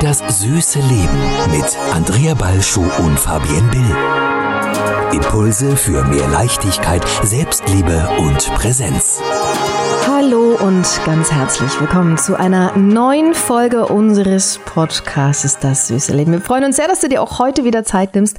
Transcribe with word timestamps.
Das 0.00 0.18
süße 0.18 0.78
Leben 0.78 1.20
mit 1.50 1.76
Andrea 1.92 2.34
Balschuh 2.34 2.88
und 2.98 3.18
Fabienne 3.18 3.68
Bill. 3.68 3.96
Impulse 5.12 5.76
für 5.76 6.04
mehr 6.04 6.28
Leichtigkeit, 6.28 7.02
Selbstliebe 7.24 8.08
und 8.18 8.38
Präsenz. 8.54 9.20
Hallo 10.06 10.56
und 10.60 10.86
ganz 11.04 11.32
herzlich 11.32 11.80
willkommen 11.80 12.16
zu 12.16 12.38
einer 12.38 12.76
neuen 12.76 13.34
Folge 13.34 13.86
unseres 13.86 14.60
Podcasts 14.64 15.58
Das 15.58 15.88
süße 15.88 16.14
Leben. 16.14 16.30
Wir 16.30 16.42
freuen 16.42 16.64
uns 16.64 16.76
sehr, 16.76 16.86
dass 16.86 17.00
du 17.00 17.08
dir 17.08 17.20
auch 17.20 17.40
heute 17.40 17.64
wieder 17.64 17.82
Zeit 17.82 18.14
nimmst, 18.14 18.38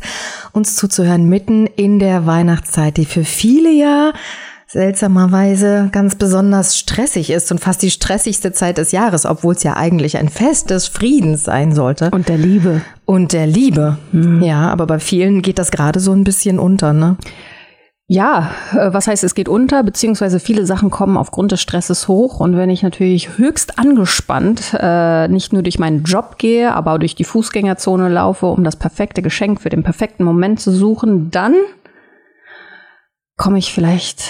uns 0.54 0.78
zuzuhören 0.78 1.26
mitten 1.26 1.68
in 1.68 2.00
der 2.00 2.26
Weihnachtszeit, 2.26 2.96
die 2.96 3.06
für 3.06 3.26
viele 3.26 3.70
ja 3.70 4.14
seltsamerweise 4.72 5.90
ganz 5.92 6.14
besonders 6.16 6.78
stressig 6.78 7.32
ist 7.32 7.52
und 7.52 7.60
fast 7.60 7.82
die 7.82 7.90
stressigste 7.90 8.52
Zeit 8.52 8.78
des 8.78 8.92
Jahres, 8.92 9.26
obwohl 9.26 9.56
es 9.56 9.64
ja 9.64 9.76
eigentlich 9.76 10.18
ein 10.18 10.30
Fest 10.30 10.70
des 10.70 10.88
Friedens 10.88 11.44
sein 11.44 11.74
sollte. 11.74 12.12
Und 12.12 12.30
der 12.30 12.38
Liebe. 12.38 12.82
Und 13.06 13.34
der 13.34 13.48
Liebe. 13.48 13.98
Mhm. 14.12 14.44
Ja, 14.44 14.70
aber 14.70 14.86
bei 14.86 15.00
vielen 15.00 15.42
geht 15.42 15.58
das 15.58 15.72
gerade 15.72 16.00
so 16.00 16.12
ein 16.12 16.24
bisschen 16.24 16.60
unter, 16.60 16.94
ne? 16.94 17.18
Ja, 18.12 18.52
äh, 18.74 18.92
was 18.92 19.08
heißt, 19.08 19.24
es 19.24 19.36
geht 19.36 19.50
unter, 19.50 19.84
beziehungsweise 19.84 20.40
viele 20.40 20.66
Sachen 20.66 20.92
kommen 20.92 21.18
aufgrund 21.18 21.52
des 21.52 21.62
Stresses 21.62 22.08
hoch. 22.08 22.40
Und 22.40 22.56
wenn 22.56 22.70
ich 22.70 22.84
natürlich 22.84 23.38
höchst 23.38 23.80
angespannt 23.80 24.76
äh, 24.80 25.28
nicht 25.28 25.52
nur 25.52 25.64
durch 25.64 25.80
meinen 25.80 26.04
Job 26.04 26.38
gehe, 26.38 26.74
aber 26.74 26.94
auch 26.94 26.98
durch 27.00 27.16
die 27.16 27.24
Fußgängerzone 27.24 28.10
laufe, 28.10 28.48
um 28.48 28.64
das 28.64 28.76
perfekte 28.76 29.24
Geschenk 29.24 29.62
für 29.62 29.70
den 29.70 29.84
perfekten 29.84 30.24
Moment 30.24 30.60
zu 30.60 30.72
suchen, 30.72 31.32
dann 31.32 31.54
komme 33.38 33.58
ich 33.58 33.74
vielleicht 33.74 34.24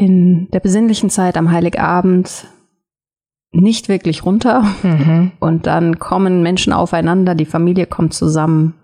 in 0.00 0.48
der 0.50 0.60
besinnlichen 0.60 1.10
Zeit 1.10 1.36
am 1.36 1.50
Heiligabend 1.50 2.46
nicht 3.52 3.90
wirklich 3.90 4.24
runter. 4.24 4.64
Mhm. 4.82 5.32
Und 5.40 5.66
dann 5.66 5.98
kommen 5.98 6.42
Menschen 6.42 6.72
aufeinander, 6.72 7.34
die 7.34 7.44
Familie 7.44 7.84
kommt 7.84 8.14
zusammen 8.14 8.74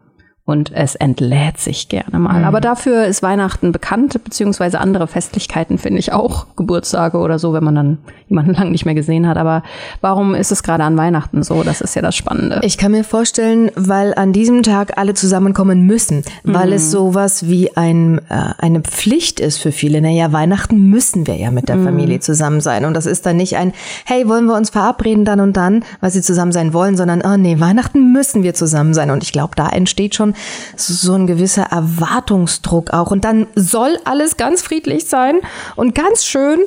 und 0.47 0.71
es 0.73 0.95
entlädt 0.95 1.59
sich 1.59 1.89
gerne 1.89 2.21
mal. 2.21 2.39
Mhm. 2.39 2.45
Aber 2.45 2.61
dafür 2.61 3.05
ist 3.07 3.21
Weihnachten 3.21 3.73
bekannt, 3.73 4.23
beziehungsweise 4.23 4.79
andere 4.79 5.09
Festlichkeiten 5.09 5.77
finde 5.77 5.99
ich 5.99 6.13
auch, 6.13 6.47
Geburtstage 6.55 7.19
oder 7.19 7.41
so, 7.41 7.53
wenn 7.53 7.65
man 7.65 7.75
dann 7.75 7.99
jemanden 8.29 8.55
lang 8.55 8.71
nicht 8.71 8.87
mehr 8.87 8.95
gesehen 8.95 9.27
hat. 9.27 9.39
Aber 9.39 9.65
warum 10.01 10.37
ist 10.37 10.53
es 10.53 10.63
gerade 10.63 10.85
an 10.85 10.97
Weihnachten 10.97 11.43
so? 11.43 11.65
Das 11.65 11.81
ist 11.81 11.97
ja 11.97 12.03
das 12.03 12.15
Spannende. 12.15 12.61
Ich 12.63 12.79
kann 12.79 12.93
mir 12.93 13.03
vorstellen, 13.03 13.73
weil 13.75 14.15
an 14.15 14.33
diesem 14.33 14.63
Tag 14.63 14.97
alle 14.99 15.15
zusammenkommen 15.15 15.85
müssen, 15.85 16.23
weil 16.45 16.69
mhm. 16.69 16.75
es 16.75 16.93
sowas 16.93 17.49
wie 17.49 17.77
ein, 17.77 18.21
äh, 18.29 18.53
eine 18.59 18.83
Pflicht 18.83 19.41
ist 19.41 19.59
für 19.59 19.73
viele. 19.73 20.01
Naja, 20.01 20.33
Weihnachten 20.33 20.91
müssen 20.91 21.27
wir 21.27 21.35
ja 21.35 21.51
mit 21.51 21.69
der 21.69 21.75
mhm. 21.75 21.87
Familie 21.87 22.21
zusammen 22.21 22.61
sein. 22.61 22.85
Und 22.85 22.95
das 22.95 23.07
ist 23.07 23.27
dann 23.27 23.37
nicht 23.37 23.57
ein, 23.57 23.73
hey, 24.05 24.29
wollen 24.29 24.45
wir 24.45 24.55
uns 24.55 24.71
verabreden 24.71 25.25
dann 25.25 25.41
und 25.41 25.57
dann, 25.57 25.85
weil 26.01 26.13
sie 26.13 26.23
zusammen 26.23 26.53
sein 26.53 26.73
wollen, 26.73 26.97
sondern, 26.97 27.23
oh 27.23 27.37
nee, 27.37 27.59
Weihnachten 27.59 28.13
müssen 28.13 28.45
wir 28.45 28.55
zusammen 28.55 28.95
sein. 28.95 29.11
Und 29.11 29.25
ich 29.25 29.33
glaube, 29.33 29.57
da 29.57 29.69
entsteht 29.69 30.15
schon 30.15 30.36
so 30.77 31.15
ein 31.15 31.27
gewisser 31.27 31.65
Erwartungsdruck 31.65 32.93
auch. 32.93 33.11
Und 33.11 33.25
dann 33.25 33.47
soll 33.55 33.99
alles 34.05 34.37
ganz 34.37 34.63
friedlich 34.63 35.07
sein 35.07 35.37
und 35.77 35.95
ganz 35.95 36.25
schön. 36.25 36.61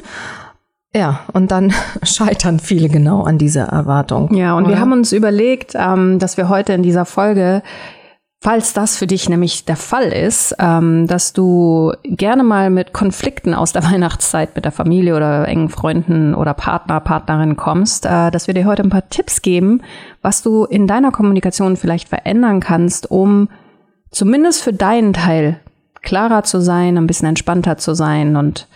Ja, 0.94 1.22
und 1.34 1.52
dann 1.52 1.74
scheitern 2.04 2.60
viele 2.60 2.90
genau 2.90 3.24
an 3.24 3.38
dieser 3.38 3.66
Erwartung. 3.66 4.34
Ja, 4.34 4.56
und 4.56 4.66
oder? 4.66 4.74
wir 4.74 4.80
haben 4.80 4.94
uns 4.94 5.12
überlegt, 5.12 5.74
ähm, 5.76 6.20
dass 6.20 6.38
wir 6.38 6.50
heute 6.50 6.74
in 6.74 6.84
dieser 6.84 7.06
Folge 7.06 7.62
Falls 8.42 8.72
das 8.72 8.96
für 8.96 9.06
dich 9.06 9.28
nämlich 9.28 9.66
der 9.66 9.76
Fall 9.76 10.14
ist, 10.14 10.56
ähm, 10.60 11.08
dass 11.08 11.34
du 11.34 11.92
gerne 12.06 12.44
mal 12.44 12.70
mit 12.70 12.94
Konflikten 12.94 13.54
aus 13.54 13.74
der 13.74 13.84
Weihnachtszeit 13.92 14.56
mit 14.56 14.64
der 14.64 14.72
Familie 14.72 15.18
oder 15.18 15.46
engen 15.46 15.68
Freunden 15.68 16.34
oder 16.34 16.54
Partner, 16.54 17.02
Partnerin 17.02 17.58
kommst, 17.58 18.06
äh, 18.06 18.32
dass 18.32 18.48
wir 18.48 18.54
dir 18.54 18.64
heute 18.64 18.84
ein 18.84 18.90
paar 18.90 19.10
Tipps 19.10 19.42
geben, 19.42 19.82
was 20.22 20.42
du 20.42 20.64
in 20.64 20.88
deiner 20.88 21.12
Kommunikation 21.12 21.76
vielleicht 21.76 22.08
verändern 22.08 22.62
kannst, 22.62 23.12
um 23.12 23.50
zumindest 24.12 24.64
für 24.64 24.74
deinen 24.74 25.14
Teil 25.14 25.60
klarer 26.02 26.44
zu 26.44 26.62
sein, 26.62 26.98
ein 26.98 27.08
bisschen 27.08 27.28
entspannter 27.28 27.78
zu 27.78 27.94
sein 27.94 28.36
und 28.36 28.68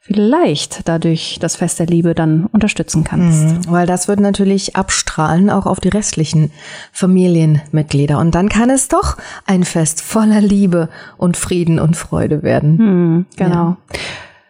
vielleicht 0.00 0.86
dadurch 0.86 1.38
das 1.40 1.56
Fest 1.56 1.78
der 1.78 1.86
Liebe 1.86 2.14
dann 2.14 2.44
unterstützen 2.46 3.04
kannst. 3.04 3.44
Mhm, 3.44 3.72
weil 3.72 3.86
das 3.86 4.06
wird 4.06 4.20
natürlich 4.20 4.76
abstrahlen 4.76 5.48
auch 5.48 5.64
auf 5.64 5.80
die 5.80 5.88
restlichen 5.88 6.50
Familienmitglieder. 6.92 8.18
Und 8.18 8.34
dann 8.34 8.50
kann 8.50 8.68
es 8.68 8.88
doch 8.88 9.16
ein 9.46 9.64
Fest 9.64 10.02
voller 10.02 10.42
Liebe 10.42 10.90
und 11.16 11.38
Frieden 11.38 11.78
und 11.78 11.96
Freude 11.96 12.42
werden. 12.42 12.76
Mhm, 12.76 13.26
genau. 13.36 13.54
Ja. 13.54 13.76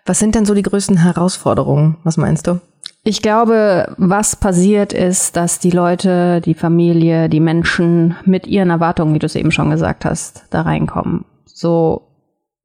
Was 0.06 0.19
sind 0.19 0.34
denn 0.34 0.44
so 0.44 0.55
die 0.55 0.62
größten 0.62 0.99
Herausforderungen? 0.99 1.99
Was 2.03 2.17
meinst 2.17 2.49
du? 2.49 2.61
Ich 3.06 3.20
glaube, 3.20 3.94
was 3.98 4.34
passiert 4.34 4.94
ist, 4.94 5.37
dass 5.37 5.59
die 5.59 5.70
Leute, 5.70 6.41
die 6.41 6.54
Familie, 6.54 7.28
die 7.28 7.41
Menschen 7.41 8.16
mit 8.25 8.47
ihren 8.47 8.70
Erwartungen, 8.70 9.15
wie 9.15 9.19
du 9.19 9.26
es 9.26 9.37
eben 9.37 9.53
schon 9.53 9.69
gesagt 9.69 10.06
hast, 10.06 10.47
da 10.48 10.62
reinkommen. 10.62 11.26
So, 11.44 12.09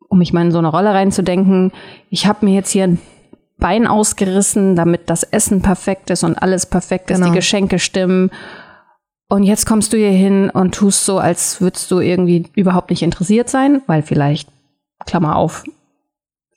um 0.07 0.17
mich 0.17 0.31
mal 0.31 0.45
in 0.45 0.51
so 0.51 0.57
eine 0.57 0.69
Rolle 0.69 0.93
reinzudenken, 0.93 1.73
ich 2.09 2.25
habe 2.25 2.45
mir 2.45 2.55
jetzt 2.55 2.71
hier 2.71 2.85
ein 2.85 2.99
Bein 3.57 3.85
ausgerissen, 3.85 4.77
damit 4.77 5.09
das 5.09 5.23
Essen 5.23 5.61
perfekt 5.61 6.09
ist 6.09 6.23
und 6.23 6.41
alles 6.41 6.65
perfekt 6.65 7.11
ist, 7.11 7.17
genau. 7.17 7.29
die 7.29 7.35
Geschenke 7.35 7.77
stimmen. 7.77 8.31
Und 9.27 9.43
jetzt 9.43 9.65
kommst 9.65 9.91
du 9.91 9.97
hier 9.97 10.11
hin 10.11 10.49
und 10.49 10.73
tust 10.73 11.03
so, 11.03 11.19
als 11.19 11.59
würdest 11.59 11.91
du 11.91 11.99
irgendwie 11.99 12.47
überhaupt 12.55 12.89
nicht 12.89 13.03
interessiert 13.03 13.49
sein, 13.49 13.81
weil 13.87 14.01
vielleicht, 14.01 14.47
Klammer 15.05 15.35
auf, 15.35 15.65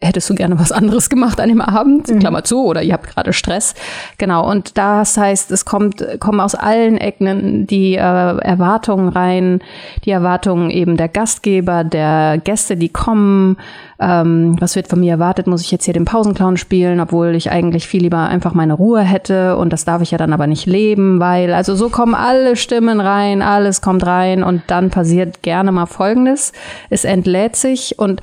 hättest 0.03 0.29
du 0.29 0.35
gerne 0.35 0.59
was 0.59 0.73
anderes 0.73 1.09
gemacht 1.09 1.41
an 1.41 1.49
dem 1.49 1.61
Abend, 1.61 2.09
mhm. 2.09 2.19
Klammer 2.19 2.45
zu, 2.45 2.65
oder 2.65 2.83
ihr 2.83 2.93
habt 2.93 3.09
gerade 3.09 3.33
Stress. 3.33 3.75
Genau, 4.19 4.49
und 4.49 4.77
das 4.77 5.17
heißt, 5.17 5.51
es 5.51 5.65
kommt, 5.65 6.05
kommen 6.21 6.41
aus 6.41 6.55
allen 6.55 6.99
Ecken 6.99 7.67
die 7.67 7.95
äh, 7.95 7.99
Erwartungen 7.99 9.09
rein, 9.09 9.61
die 10.05 10.11
Erwartungen 10.11 10.71
eben 10.71 10.97
der 10.97 11.09
Gastgeber, 11.09 11.85
der 11.85 12.39
Gäste, 12.43 12.77
die 12.77 12.89
kommen. 12.89 13.57
Ähm, 14.01 14.57
was 14.59 14.75
wird 14.75 14.89
von 14.89 14.99
mir 14.99 15.13
erwartet? 15.13 15.47
Muss 15.47 15.63
ich 15.63 15.71
jetzt 15.71 15.85
hier 15.85 15.95
den 15.95 16.05
Pausenclown 16.05 16.57
spielen, 16.57 16.99
obwohl 16.99 17.37
ich 17.37 17.53
eigentlich 17.53 17.87
viel 17.87 18.03
lieber 18.03 18.19
einfach 18.19 18.53
meine 18.53 18.75
Ruhe 18.75 19.01
hätte 19.01 19.57
und 19.57 19.73
das 19.73 19.85
darf 19.85 20.03
ich 20.03 20.11
ja 20.11 20.19
dann 20.19 20.33
aber 20.33 20.49
nicht 20.49 20.67
leben, 20.67 21.21
weil, 21.21 21.55
also 21.55 21.77
so 21.77 21.89
kommen 21.89 22.15
alle 22.15 22.57
Stimmen 22.57 23.01
rein, 23.01 23.43
alles 23.43 23.81
kommt 23.81 24.05
rein 24.05 24.43
und 24.43 24.63
dann 24.67 24.91
passiert 24.91 25.43
gerne 25.43 25.71
mal 25.71 25.87
Folgendes. 25.87 26.53
Es 26.91 27.05
entlädt 27.05 27.55
sich 27.55 27.99
und 27.99 28.21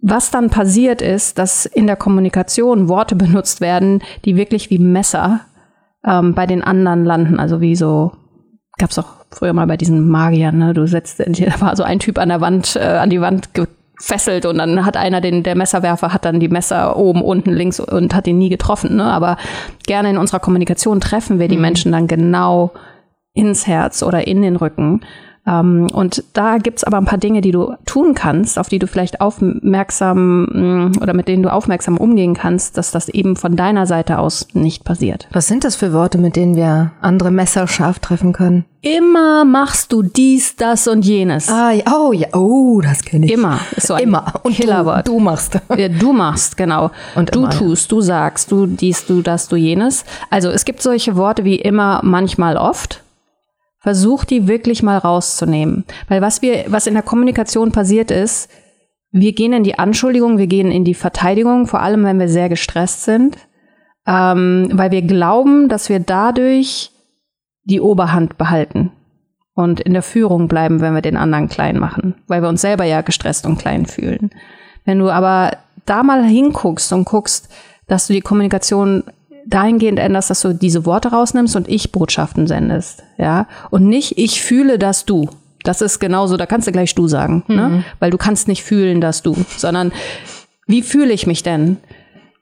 was 0.00 0.30
dann 0.30 0.50
passiert 0.50 1.02
ist, 1.02 1.38
dass 1.38 1.66
in 1.66 1.86
der 1.86 1.96
Kommunikation 1.96 2.88
Worte 2.88 3.16
benutzt 3.16 3.60
werden, 3.60 4.02
die 4.24 4.36
wirklich 4.36 4.70
wie 4.70 4.78
Messer 4.78 5.40
ähm, 6.04 6.34
bei 6.34 6.46
den 6.46 6.62
anderen 6.62 7.04
landen. 7.04 7.40
Also 7.40 7.60
wie 7.60 7.74
so, 7.74 8.12
gab 8.78 8.90
es 8.90 8.98
auch 8.98 9.18
früher 9.30 9.52
mal 9.52 9.66
bei 9.66 9.76
diesen 9.76 10.08
Magiern, 10.08 10.58
ne? 10.58 10.72
Du 10.72 10.86
setzt, 10.86 11.20
da 11.26 11.60
war 11.60 11.76
so 11.76 11.82
ein 11.82 11.98
Typ 11.98 12.18
an 12.18 12.28
der 12.28 12.40
Wand, 12.40 12.76
äh, 12.76 12.80
an 12.80 13.10
die 13.10 13.20
Wand 13.20 13.50
gefesselt 13.54 14.46
und 14.46 14.58
dann 14.58 14.84
hat 14.86 14.96
einer 14.96 15.20
den, 15.20 15.42
der 15.42 15.56
Messerwerfer 15.56 16.12
hat 16.12 16.24
dann 16.24 16.40
die 16.40 16.48
Messer 16.48 16.96
oben, 16.96 17.22
unten, 17.22 17.50
links 17.50 17.80
und 17.80 18.14
hat 18.14 18.26
ihn 18.28 18.38
nie 18.38 18.48
getroffen. 18.48 18.96
Ne? 18.96 19.04
Aber 19.04 19.36
gerne 19.86 20.10
in 20.10 20.18
unserer 20.18 20.40
Kommunikation 20.40 21.00
treffen 21.00 21.40
wir 21.40 21.48
die 21.48 21.56
mhm. 21.56 21.62
Menschen 21.62 21.92
dann 21.92 22.06
genau 22.06 22.70
ins 23.34 23.66
Herz 23.66 24.02
oder 24.02 24.26
in 24.26 24.42
den 24.42 24.56
Rücken. 24.56 25.02
Ähm, 25.48 25.86
und 25.92 26.24
da 26.34 26.58
gibt's 26.58 26.84
aber 26.84 26.98
ein 26.98 27.06
paar 27.06 27.18
Dinge, 27.18 27.40
die 27.40 27.52
du 27.52 27.74
tun 27.86 28.14
kannst, 28.14 28.58
auf 28.58 28.68
die 28.68 28.78
du 28.78 28.86
vielleicht 28.86 29.20
aufmerksam 29.20 30.42
mm, 30.44 30.98
oder 31.00 31.14
mit 31.14 31.28
denen 31.28 31.42
du 31.42 31.52
aufmerksam 31.52 31.96
umgehen 31.96 32.34
kannst, 32.34 32.76
dass 32.76 32.90
das 32.90 33.08
eben 33.08 33.36
von 33.36 33.56
deiner 33.56 33.86
Seite 33.86 34.18
aus 34.18 34.48
nicht 34.52 34.84
passiert. 34.84 35.26
Was 35.32 35.46
sind 35.46 35.64
das 35.64 35.76
für 35.76 35.92
Worte, 35.92 36.18
mit 36.18 36.36
denen 36.36 36.54
wir 36.54 36.92
andere 37.00 37.30
Messer 37.30 37.66
scharf 37.66 37.98
treffen 37.98 38.32
können? 38.32 38.64
Immer 38.80 39.44
machst 39.44 39.92
du 39.92 40.02
dies, 40.02 40.54
das 40.54 40.86
und 40.86 41.04
jenes. 41.04 41.48
Ah, 41.48 41.72
ja, 41.72 41.84
oh 41.92 42.12
ja, 42.12 42.28
oh, 42.32 42.80
das 42.80 43.02
kenne 43.02 43.26
ich. 43.26 43.32
Immer. 43.32 43.58
Ist 43.74 43.88
so 43.88 43.94
ein 43.94 44.04
immer. 44.04 44.34
Und 44.44 44.54
Killerwort. 44.54 45.08
Du, 45.08 45.14
du 45.14 45.18
machst. 45.18 45.58
Ja, 45.76 45.88
du 45.88 46.12
machst, 46.12 46.56
genau. 46.56 46.90
Und 47.16 47.34
du 47.34 47.40
immer, 47.40 47.50
tust, 47.50 47.90
ja. 47.90 47.96
du 47.96 48.00
sagst, 48.02 48.52
du 48.52 48.66
dies, 48.66 49.04
du 49.06 49.20
das, 49.20 49.48
du 49.48 49.56
jenes. 49.56 50.04
Also 50.30 50.50
es 50.50 50.64
gibt 50.64 50.80
solche 50.80 51.16
Worte 51.16 51.44
wie 51.44 51.56
immer, 51.56 52.00
manchmal, 52.04 52.56
oft. 52.56 53.02
Versuch 53.80 54.24
die 54.24 54.48
wirklich 54.48 54.82
mal 54.82 54.98
rauszunehmen. 54.98 55.84
Weil 56.08 56.20
was 56.20 56.42
wir, 56.42 56.64
was 56.68 56.86
in 56.86 56.94
der 56.94 57.02
Kommunikation 57.02 57.72
passiert 57.72 58.10
ist, 58.10 58.50
wir 59.10 59.32
gehen 59.32 59.52
in 59.52 59.64
die 59.64 59.78
Anschuldigung, 59.78 60.38
wir 60.38 60.46
gehen 60.46 60.70
in 60.70 60.84
die 60.84 60.94
Verteidigung, 60.94 61.66
vor 61.66 61.80
allem 61.80 62.04
wenn 62.04 62.18
wir 62.18 62.28
sehr 62.28 62.48
gestresst 62.48 63.04
sind, 63.04 63.38
ähm, 64.06 64.70
weil 64.72 64.90
wir 64.90 65.02
glauben, 65.02 65.68
dass 65.68 65.88
wir 65.88 66.00
dadurch 66.00 66.90
die 67.64 67.80
Oberhand 67.80 68.36
behalten 68.36 68.92
und 69.54 69.80
in 69.80 69.92
der 69.92 70.02
Führung 70.02 70.48
bleiben, 70.48 70.80
wenn 70.80 70.94
wir 70.94 71.02
den 71.02 71.16
anderen 71.16 71.48
klein 71.48 71.78
machen, 71.78 72.14
weil 72.26 72.42
wir 72.42 72.48
uns 72.48 72.60
selber 72.60 72.84
ja 72.84 73.00
gestresst 73.02 73.46
und 73.46 73.58
klein 73.58 73.86
fühlen. 73.86 74.30
Wenn 74.84 74.98
du 74.98 75.10
aber 75.10 75.56
da 75.84 76.02
mal 76.02 76.24
hinguckst 76.24 76.92
und 76.92 77.04
guckst, 77.04 77.52
dass 77.86 78.06
du 78.06 78.12
die 78.12 78.20
Kommunikation 78.20 79.04
dahingehend 79.48 79.98
änderst, 79.98 80.30
dass 80.30 80.42
du 80.42 80.52
diese 80.54 80.84
Worte 80.84 81.08
rausnimmst 81.08 81.56
und 81.56 81.68
ich 81.68 81.90
Botschaften 81.92 82.46
sendest, 82.46 83.02
ja, 83.16 83.46
und 83.70 83.86
nicht 83.86 84.18
ich 84.18 84.42
fühle, 84.42 84.78
dass 84.78 85.04
du. 85.04 85.28
Das 85.64 85.80
ist 85.80 85.98
genauso, 85.98 86.36
da 86.36 86.46
kannst 86.46 86.68
du 86.68 86.72
gleich 86.72 86.94
du 86.94 87.08
sagen, 87.08 87.44
ne? 87.48 87.54
mhm. 87.68 87.76
ne? 87.76 87.84
weil 87.98 88.10
du 88.10 88.18
kannst 88.18 88.48
nicht 88.48 88.62
fühlen, 88.62 89.00
dass 89.00 89.22
du, 89.22 89.36
sondern 89.56 89.92
wie 90.66 90.82
fühle 90.82 91.12
ich 91.12 91.26
mich 91.26 91.42
denn? 91.42 91.78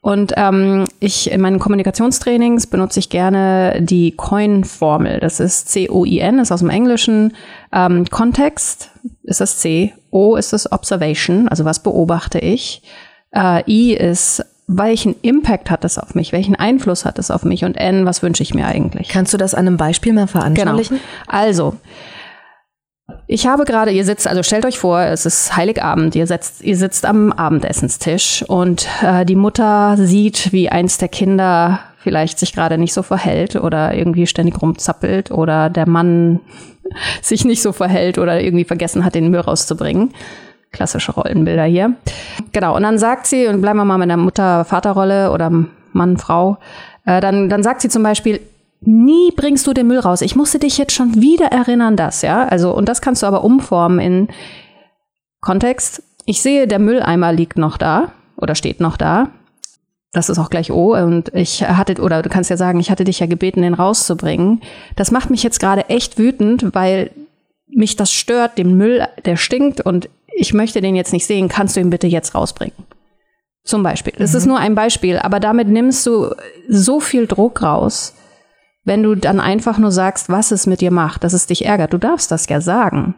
Und 0.06 0.34
ähm, 0.36 0.84
ich 1.00 1.32
in 1.32 1.40
meinen 1.40 1.58
Kommunikationstrainings 1.58 2.68
benutze 2.68 3.00
ich 3.00 3.10
gerne 3.10 3.78
die 3.80 4.12
COIN-Formel. 4.12 5.18
Das 5.18 5.40
ist 5.40 5.68
C-O-I-N, 5.70 6.38
ist 6.38 6.52
aus 6.52 6.60
dem 6.60 6.70
Englischen. 6.70 7.34
Ähm, 7.72 8.04
Kontext 8.08 8.90
ist 9.24 9.40
das 9.40 9.58
C. 9.58 9.94
O 10.12 10.36
ist 10.36 10.52
das 10.52 10.70
Observation, 10.70 11.48
also 11.48 11.64
was 11.64 11.82
beobachte 11.82 12.38
ich. 12.38 12.82
Äh, 13.32 13.68
I 13.68 13.94
ist 13.94 14.44
welchen 14.66 15.14
Impact 15.22 15.70
hat 15.70 15.84
das 15.84 15.98
auf 15.98 16.14
mich? 16.14 16.32
Welchen 16.32 16.56
Einfluss 16.56 17.04
hat 17.04 17.18
das 17.18 17.30
auf 17.30 17.44
mich? 17.44 17.64
Und 17.64 17.76
N, 17.76 18.04
was 18.04 18.22
wünsche 18.22 18.42
ich 18.42 18.54
mir 18.54 18.66
eigentlich? 18.66 19.08
Kannst 19.08 19.32
du 19.32 19.36
das 19.36 19.54
an 19.54 19.66
einem 19.66 19.76
Beispiel 19.76 20.12
mal 20.12 20.26
veranschaulichen? 20.26 20.98
Genau. 20.98 21.08
Also, 21.26 21.76
ich 23.28 23.46
habe 23.46 23.64
gerade, 23.64 23.92
ihr 23.92 24.04
sitzt, 24.04 24.26
also 24.26 24.42
stellt 24.42 24.66
euch 24.66 24.78
vor, 24.78 25.00
es 25.00 25.26
ist 25.26 25.56
Heiligabend, 25.56 26.16
ihr, 26.16 26.26
setzt, 26.26 26.62
ihr 26.62 26.76
sitzt 26.76 27.06
am 27.06 27.32
Abendessenstisch 27.32 28.44
und 28.48 28.88
äh, 29.02 29.24
die 29.24 29.36
Mutter 29.36 29.96
sieht, 29.96 30.52
wie 30.52 30.68
eins 30.68 30.98
der 30.98 31.08
Kinder 31.08 31.80
vielleicht 31.98 32.38
sich 32.38 32.52
gerade 32.52 32.78
nicht 32.78 32.92
so 32.92 33.02
verhält 33.02 33.56
oder 33.56 33.94
irgendwie 33.94 34.26
ständig 34.26 34.60
rumzappelt 34.60 35.30
oder 35.30 35.70
der 35.70 35.88
Mann 35.88 36.40
sich 37.22 37.44
nicht 37.44 37.62
so 37.62 37.72
verhält 37.72 38.18
oder 38.18 38.40
irgendwie 38.42 38.64
vergessen 38.64 39.04
hat, 39.04 39.14
den 39.14 39.30
Müll 39.30 39.40
rauszubringen. 39.40 40.12
Klassische 40.72 41.12
Rollenbilder 41.12 41.64
hier. 41.64 41.94
Genau, 42.52 42.76
und 42.76 42.82
dann 42.82 42.98
sagt 42.98 43.26
sie, 43.26 43.46
und 43.46 43.60
bleiben 43.60 43.78
wir 43.78 43.84
mal 43.84 43.98
mit 43.98 44.08
der 44.08 44.16
Mutter-Vater-Rolle 44.16 45.30
oder 45.32 45.50
Mann-Frau, 45.92 46.58
äh, 47.04 47.20
dann, 47.20 47.48
dann 47.48 47.62
sagt 47.62 47.80
sie 47.80 47.88
zum 47.88 48.02
Beispiel, 48.02 48.40
nie 48.80 49.32
bringst 49.34 49.66
du 49.66 49.72
den 49.72 49.86
Müll 49.86 49.98
raus. 49.98 50.20
Ich 50.20 50.36
musste 50.36 50.58
dich 50.58 50.78
jetzt 50.78 50.92
schon 50.92 51.20
wieder 51.20 51.46
erinnern, 51.46 51.96
das, 51.96 52.22
ja. 52.22 52.46
Also, 52.46 52.74
und 52.74 52.88
das 52.88 53.00
kannst 53.00 53.22
du 53.22 53.26
aber 53.26 53.44
umformen 53.44 53.98
in 53.98 54.28
Kontext. 55.40 56.02
Ich 56.24 56.42
sehe, 56.42 56.66
der 56.66 56.78
Mülleimer 56.78 57.32
liegt 57.32 57.58
noch 57.58 57.76
da 57.76 58.12
oder 58.36 58.54
steht 58.54 58.80
noch 58.80 58.96
da. 58.96 59.30
Das 60.12 60.28
ist 60.28 60.38
auch 60.38 60.50
gleich 60.50 60.72
O. 60.72 60.94
Und 60.94 61.32
ich 61.34 61.62
hatte, 61.62 62.00
oder 62.00 62.22
du 62.22 62.28
kannst 62.28 62.50
ja 62.50 62.56
sagen, 62.56 62.80
ich 62.80 62.90
hatte 62.90 63.04
dich 63.04 63.20
ja 63.20 63.26
gebeten, 63.26 63.62
den 63.62 63.74
rauszubringen. 63.74 64.60
Das 64.96 65.10
macht 65.10 65.30
mich 65.30 65.42
jetzt 65.42 65.60
gerade 65.60 65.88
echt 65.88 66.18
wütend, 66.18 66.74
weil 66.74 67.10
mich 67.68 67.96
das 67.96 68.12
stört, 68.12 68.58
den 68.58 68.76
Müll, 68.76 69.06
der 69.24 69.36
stinkt 69.36 69.80
und 69.80 70.08
ich 70.36 70.54
möchte 70.54 70.80
den 70.80 70.94
jetzt 70.96 71.12
nicht 71.12 71.26
sehen. 71.26 71.48
Kannst 71.48 71.76
du 71.76 71.80
ihn 71.80 71.90
bitte 71.90 72.06
jetzt 72.06 72.34
rausbringen? 72.34 72.76
Zum 73.64 73.82
Beispiel. 73.82 74.12
Das 74.16 74.32
mhm. 74.32 74.38
ist 74.38 74.46
nur 74.46 74.58
ein 74.58 74.74
Beispiel, 74.74 75.18
aber 75.18 75.40
damit 75.40 75.68
nimmst 75.68 76.06
du 76.06 76.34
so 76.68 77.00
viel 77.00 77.26
Druck 77.26 77.62
raus 77.62 78.14
wenn 78.86 79.02
du 79.02 79.16
dann 79.16 79.40
einfach 79.40 79.78
nur 79.78 79.90
sagst, 79.90 80.30
was 80.30 80.52
es 80.52 80.66
mit 80.66 80.80
dir 80.80 80.92
macht, 80.92 81.24
dass 81.24 81.32
es 81.34 81.46
dich 81.46 81.66
ärgert. 81.66 81.92
Du 81.92 81.98
darfst 81.98 82.30
das 82.30 82.48
ja 82.48 82.60
sagen. 82.60 83.16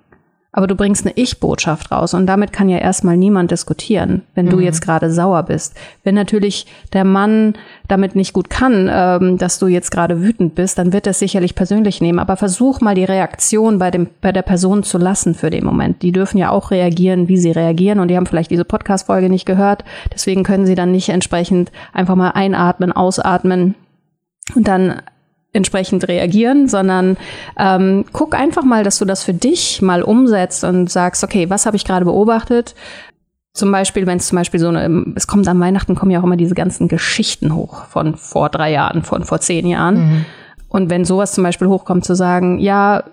Aber 0.50 0.66
du 0.66 0.74
bringst 0.74 1.04
eine 1.04 1.14
Ich-Botschaft 1.14 1.92
raus 1.92 2.14
und 2.14 2.26
damit 2.26 2.54
kann 2.54 2.70
ja 2.70 2.78
erstmal 2.78 3.18
niemand 3.18 3.50
diskutieren, 3.50 4.22
wenn 4.34 4.46
mhm. 4.46 4.50
du 4.50 4.60
jetzt 4.60 4.80
gerade 4.80 5.12
sauer 5.12 5.42
bist. 5.42 5.74
Wenn 6.04 6.14
natürlich 6.14 6.66
der 6.94 7.04
Mann 7.04 7.52
damit 7.86 8.16
nicht 8.16 8.32
gut 8.32 8.48
kann, 8.48 8.88
ähm, 8.90 9.36
dass 9.36 9.58
du 9.58 9.66
jetzt 9.66 9.90
gerade 9.90 10.22
wütend 10.22 10.54
bist, 10.54 10.78
dann 10.78 10.94
wird 10.94 11.06
er 11.06 11.10
es 11.10 11.18
sicherlich 11.18 11.54
persönlich 11.54 12.00
nehmen. 12.00 12.18
Aber 12.18 12.38
versuch 12.38 12.80
mal 12.80 12.94
die 12.94 13.04
Reaktion 13.04 13.78
bei, 13.78 13.90
dem, 13.90 14.08
bei 14.22 14.32
der 14.32 14.42
Person 14.42 14.82
zu 14.84 14.96
lassen 14.96 15.34
für 15.34 15.50
den 15.50 15.64
Moment. 15.64 16.00
Die 16.00 16.12
dürfen 16.12 16.38
ja 16.38 16.50
auch 16.50 16.70
reagieren, 16.70 17.28
wie 17.28 17.36
sie 17.36 17.50
reagieren 17.50 18.00
und 18.00 18.08
die 18.08 18.16
haben 18.16 18.26
vielleicht 18.26 18.50
diese 18.50 18.64
Podcast-Folge 18.64 19.28
nicht 19.28 19.44
gehört. 19.44 19.84
Deswegen 20.14 20.44
können 20.44 20.64
sie 20.64 20.74
dann 20.74 20.90
nicht 20.90 21.10
entsprechend 21.10 21.70
einfach 21.92 22.14
mal 22.14 22.30
einatmen, 22.30 22.90
ausatmen 22.92 23.74
und 24.54 24.66
dann 24.66 25.02
entsprechend 25.52 26.06
reagieren, 26.08 26.68
sondern 26.68 27.16
ähm, 27.58 28.04
guck 28.12 28.34
einfach 28.34 28.64
mal, 28.64 28.84
dass 28.84 28.98
du 28.98 29.04
das 29.04 29.24
für 29.24 29.34
dich 29.34 29.80
mal 29.80 30.02
umsetzt 30.02 30.62
und 30.64 30.90
sagst, 30.90 31.24
okay, 31.24 31.48
was 31.48 31.66
habe 31.66 31.76
ich 31.76 31.84
gerade 31.84 32.04
beobachtet? 32.04 32.74
Zum 33.54 33.72
Beispiel, 33.72 34.06
wenn 34.06 34.18
es 34.18 34.28
zum 34.28 34.36
Beispiel 34.36 34.60
so 34.60 34.68
eine, 34.68 35.12
es 35.16 35.26
kommt 35.26 35.48
an 35.48 35.58
Weihnachten, 35.58 35.94
kommen 35.94 36.10
ja 36.10 36.20
auch 36.20 36.24
immer 36.24 36.36
diese 36.36 36.54
ganzen 36.54 36.86
Geschichten 36.86 37.54
hoch 37.54 37.86
von 37.86 38.14
vor 38.14 38.50
drei 38.50 38.70
Jahren, 38.70 39.02
von 39.02 39.24
vor 39.24 39.40
zehn 39.40 39.66
Jahren. 39.66 39.94
Mhm. 39.96 40.24
Und 40.68 40.90
wenn 40.90 41.04
sowas 41.04 41.32
zum 41.32 41.44
Beispiel 41.44 41.66
hochkommt, 41.66 42.04
zu 42.04 42.14
sagen, 42.14 42.58
ja, 42.58 43.04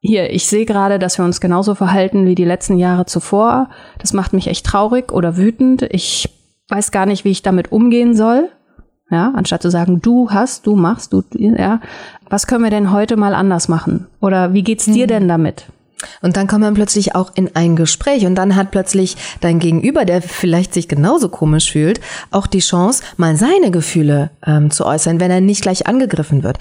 hier, 0.00 0.30
ich 0.30 0.46
sehe 0.46 0.66
gerade, 0.66 0.98
dass 0.98 1.18
wir 1.18 1.24
uns 1.24 1.40
genauso 1.40 1.74
verhalten 1.74 2.26
wie 2.26 2.34
die 2.34 2.44
letzten 2.44 2.78
Jahre 2.78 3.06
zuvor. 3.06 3.70
Das 3.98 4.12
macht 4.12 4.32
mich 4.32 4.48
echt 4.48 4.66
traurig 4.66 5.12
oder 5.12 5.36
wütend. 5.36 5.82
Ich 5.90 6.28
weiß 6.68 6.90
gar 6.90 7.06
nicht, 7.06 7.24
wie 7.24 7.30
ich 7.30 7.42
damit 7.42 7.72
umgehen 7.72 8.14
soll. 8.14 8.50
Ja, 9.10 9.32
anstatt 9.36 9.62
zu 9.62 9.70
sagen, 9.70 10.02
du 10.02 10.30
hast, 10.30 10.66
du 10.66 10.74
machst, 10.74 11.12
du, 11.12 11.22
ja. 11.32 11.80
Was 12.28 12.48
können 12.48 12.64
wir 12.64 12.70
denn 12.70 12.90
heute 12.90 13.16
mal 13.16 13.34
anders 13.34 13.68
machen? 13.68 14.06
Oder 14.20 14.52
wie 14.52 14.62
geht's 14.62 14.86
dir 14.86 15.04
mhm. 15.04 15.08
denn 15.08 15.28
damit? 15.28 15.66
Und 16.20 16.36
dann 16.36 16.46
kommt 16.46 16.62
man 16.62 16.74
plötzlich 16.74 17.14
auch 17.14 17.32
in 17.34 17.54
ein 17.54 17.74
Gespräch 17.74 18.26
und 18.26 18.34
dann 18.34 18.54
hat 18.54 18.70
plötzlich 18.70 19.16
dein 19.40 19.58
Gegenüber, 19.58 20.04
der 20.04 20.20
vielleicht 20.20 20.74
sich 20.74 20.88
genauso 20.88 21.28
komisch 21.28 21.72
fühlt, 21.72 22.00
auch 22.30 22.46
die 22.46 22.58
Chance, 22.58 23.02
mal 23.16 23.36
seine 23.36 23.70
Gefühle 23.70 24.30
ähm, 24.46 24.70
zu 24.70 24.84
äußern, 24.84 25.20
wenn 25.20 25.30
er 25.30 25.40
nicht 25.40 25.62
gleich 25.62 25.86
angegriffen 25.86 26.42
wird. 26.42 26.58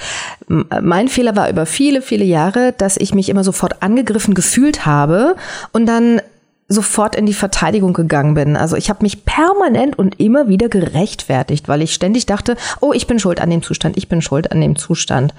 Mein 0.48 1.10
Fehler 1.10 1.36
war 1.36 1.50
über 1.50 1.66
viele, 1.66 2.02
viele 2.02 2.26
Jahre, 2.26 2.74
dass 2.78 2.98
ich 2.98 3.14
mich 3.14 3.30
immer 3.30 3.44
sofort 3.44 3.84
angegriffen 3.84 4.36
gefühlt 4.36 4.86
habe 4.86 5.36
und 5.74 5.86
dann 5.86 6.22
sofort 6.68 7.16
in 7.16 7.26
die 7.26 7.34
Verteidigung 7.34 7.94
gegangen 7.94 8.34
bin. 8.34 8.56
Also 8.56 8.76
ich 8.76 8.90
habe 8.90 9.04
mich 9.04 9.24
permanent 9.24 10.00
und 10.00 10.20
immer 10.20 10.48
wieder 10.48 10.68
gerechtfertigt, 10.68 11.68
weil 11.68 11.82
ich 11.84 11.94
ständig 11.94 12.26
dachte, 12.26 12.56
oh, 12.82 12.92
ich 12.92 13.06
bin 13.06 13.20
schuld 13.20 13.40
an 13.40 13.52
dem 13.52 13.62
Zustand, 13.62 13.98
ich 13.98 14.10
bin 14.10 14.22
schuld 14.22 14.52
an 14.52 14.62
dem 14.62 14.76
Zustand. 14.76 15.36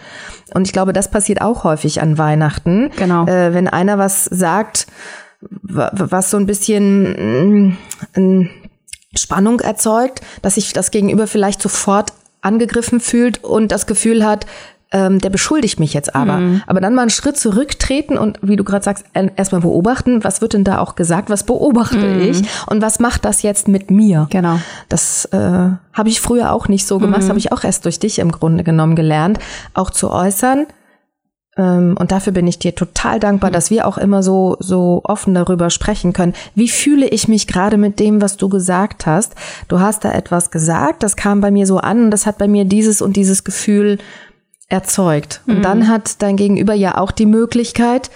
Und 0.54 0.66
ich 0.66 0.72
glaube, 0.72 0.92
das 0.92 1.10
passiert 1.10 1.40
auch 1.40 1.64
häufig 1.64 2.00
an 2.00 2.16
Weihnachten. 2.16 2.90
Genau. 2.96 3.26
Äh, 3.26 3.54
wenn 3.54 3.66
einer 3.66 3.98
was 3.98 4.24
sagt, 4.24 4.86
was 5.40 6.30
so 6.30 6.36
ein 6.36 6.46
bisschen 6.46 7.76
äh, 8.14 8.48
Spannung 9.18 9.60
erzeugt, 9.60 10.20
dass 10.42 10.54
sich 10.54 10.72
das 10.72 10.90
Gegenüber 10.92 11.26
vielleicht 11.26 11.60
sofort 11.60 12.12
angegriffen 12.40 13.00
fühlt 13.00 13.42
und 13.42 13.72
das 13.72 13.86
Gefühl 13.86 14.24
hat, 14.24 14.46
ähm, 14.92 15.20
der 15.20 15.30
beschuldigt 15.30 15.80
mich 15.80 15.94
jetzt 15.94 16.14
aber. 16.14 16.38
Mhm. 16.38 16.62
Aber 16.66 16.80
dann 16.80 16.94
mal 16.94 17.02
einen 17.02 17.10
Schritt 17.10 17.36
zurücktreten 17.36 18.16
und, 18.16 18.38
wie 18.42 18.56
du 18.56 18.62
gerade 18.62 18.84
sagst, 18.84 19.04
erstmal 19.12 19.60
beobachten, 19.60 20.22
was 20.22 20.40
wird 20.40 20.52
denn 20.52 20.64
da 20.64 20.78
auch 20.78 20.94
gesagt, 20.94 21.28
was 21.28 21.44
beobachte 21.44 21.96
mhm. 21.96 22.20
ich 22.20 22.42
und 22.66 22.82
was 22.82 23.00
macht 23.00 23.24
das 23.24 23.42
jetzt 23.42 23.66
mit 23.66 23.90
mir? 23.90 24.28
Genau. 24.30 24.60
Das 24.88 25.24
äh, 25.26 25.38
habe 25.38 26.08
ich 26.08 26.20
früher 26.20 26.52
auch 26.52 26.68
nicht 26.68 26.86
so 26.86 26.98
gemacht, 26.98 27.24
mhm. 27.24 27.28
habe 27.30 27.38
ich 27.38 27.52
auch 27.52 27.64
erst 27.64 27.84
durch 27.84 27.98
dich 27.98 28.20
im 28.20 28.30
Grunde 28.30 28.62
genommen 28.62 28.94
gelernt, 28.94 29.38
auch 29.74 29.90
zu 29.90 30.10
äußern. 30.10 30.66
Ähm, 31.56 31.96
und 31.98 32.12
dafür 32.12 32.32
bin 32.32 32.46
ich 32.46 32.58
dir 32.58 32.74
total 32.74 33.18
dankbar, 33.18 33.50
dass 33.50 33.70
wir 33.70 33.86
auch 33.86 33.98
immer 33.98 34.22
so, 34.22 34.56
so 34.60 35.00
offen 35.04 35.34
darüber 35.34 35.70
sprechen 35.70 36.12
können. 36.12 36.34
Wie 36.54 36.68
fühle 36.68 37.08
ich 37.08 37.28
mich 37.28 37.46
gerade 37.46 37.76
mit 37.76 37.98
dem, 37.98 38.20
was 38.20 38.36
du 38.36 38.48
gesagt 38.48 39.06
hast? 39.06 39.34
Du 39.68 39.80
hast 39.80 40.04
da 40.04 40.12
etwas 40.12 40.50
gesagt, 40.50 41.02
das 41.02 41.16
kam 41.16 41.40
bei 41.40 41.50
mir 41.50 41.66
so 41.66 41.78
an 41.78 42.04
und 42.04 42.10
das 42.10 42.26
hat 42.26 42.38
bei 42.38 42.46
mir 42.46 42.64
dieses 42.64 43.00
und 43.00 43.16
dieses 43.16 43.42
Gefühl 43.42 43.98
erzeugt. 44.68 45.42
Und 45.46 45.58
mhm. 45.58 45.62
dann 45.62 45.88
hat 45.88 46.22
dein 46.22 46.36
Gegenüber 46.36 46.74
ja 46.74 46.98
auch 46.98 47.10
die 47.10 47.26
Möglichkeit, 47.26 48.10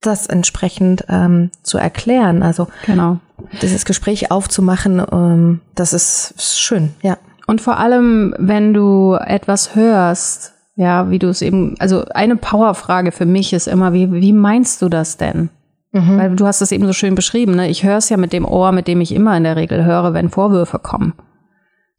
das 0.00 0.26
entsprechend 0.26 1.04
ähm, 1.08 1.50
zu 1.62 1.78
erklären. 1.78 2.42
Also 2.42 2.68
genau. 2.86 3.18
dieses 3.62 3.84
Gespräch 3.84 4.30
aufzumachen, 4.30 5.02
ähm, 5.10 5.60
das 5.74 5.92
ist 5.92 6.34
schön, 6.38 6.90
ja. 7.02 7.18
Und 7.46 7.62
vor 7.62 7.78
allem, 7.78 8.34
wenn 8.38 8.74
du 8.74 9.14
etwas 9.14 9.74
hörst, 9.74 10.52
ja, 10.76 11.10
wie 11.10 11.18
du 11.18 11.28
es 11.28 11.42
eben, 11.42 11.74
also 11.78 12.04
eine 12.14 12.36
Powerfrage 12.36 13.10
für 13.10 13.26
mich 13.26 13.52
ist 13.52 13.66
immer, 13.66 13.92
wie, 13.94 14.12
wie 14.12 14.32
meinst 14.32 14.82
du 14.82 14.88
das 14.88 15.16
denn? 15.16 15.48
Mhm. 15.92 16.18
Weil 16.18 16.36
du 16.36 16.46
hast 16.46 16.60
es 16.60 16.72
eben 16.72 16.86
so 16.86 16.92
schön 16.92 17.14
beschrieben, 17.14 17.56
ne? 17.56 17.68
Ich 17.68 17.84
höre 17.84 17.96
es 17.96 18.10
ja 18.10 18.18
mit 18.18 18.34
dem 18.34 18.44
Ohr, 18.44 18.72
mit 18.72 18.86
dem 18.86 19.00
ich 19.00 19.12
immer 19.14 19.36
in 19.36 19.44
der 19.44 19.56
Regel 19.56 19.84
höre, 19.84 20.12
wenn 20.12 20.28
Vorwürfe 20.28 20.78
kommen. 20.78 21.14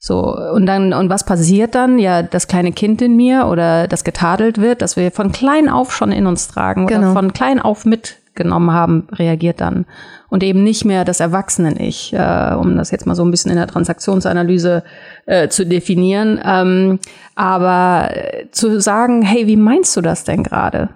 So, 0.01 0.33
und 0.33 0.65
dann, 0.65 0.93
und 0.93 1.09
was 1.09 1.25
passiert 1.25 1.75
dann? 1.75 1.99
Ja, 1.99 2.23
das 2.23 2.47
kleine 2.47 2.71
Kind 2.71 3.01
in 3.01 3.17
mir 3.17 3.47
oder 3.47 3.85
das 3.85 4.05
getadelt 4.05 4.57
wird, 4.57 4.81
das 4.81 4.95
wir 4.95 5.11
von 5.11 5.33
klein 5.33 5.67
auf 5.67 5.93
schon 5.93 6.13
in 6.13 6.25
uns 6.25 6.47
tragen 6.47 6.87
genau. 6.87 7.01
oder 7.01 7.13
von 7.13 7.33
klein 7.33 7.59
auf 7.59 7.83
mitgenommen 7.83 8.71
haben, 8.71 9.09
reagiert 9.11 9.59
dann. 9.59 9.85
Und 10.29 10.41
eben 10.41 10.63
nicht 10.63 10.85
mehr 10.85 11.03
das 11.03 11.19
Erwachsenen-Ich, 11.19 12.13
äh, 12.13 12.55
um 12.57 12.77
das 12.77 12.91
jetzt 12.91 13.07
mal 13.07 13.15
so 13.15 13.25
ein 13.25 13.31
bisschen 13.31 13.51
in 13.51 13.57
der 13.57 13.67
Transaktionsanalyse 13.67 14.83
äh, 15.25 15.49
zu 15.49 15.65
definieren. 15.65 16.39
Ähm, 16.45 16.99
aber 17.35 18.11
äh, 18.11 18.49
zu 18.51 18.79
sagen, 18.79 19.21
hey, 19.21 19.47
wie 19.47 19.57
meinst 19.57 19.97
du 19.97 20.01
das 20.01 20.23
denn 20.23 20.43
gerade? 20.43 20.89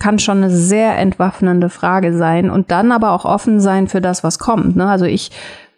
kann 0.00 0.18
schon 0.18 0.38
eine 0.38 0.50
sehr 0.50 0.98
entwaffnende 0.98 1.68
Frage 1.68 2.16
sein 2.16 2.50
und 2.50 2.70
dann 2.72 2.90
aber 2.90 3.12
auch 3.12 3.24
offen 3.24 3.60
sein 3.60 3.86
für 3.86 4.00
das, 4.00 4.24
was 4.24 4.38
kommt. 4.38 4.74
Ne? 4.74 4.88
Also 4.88 5.04
ich 5.04 5.30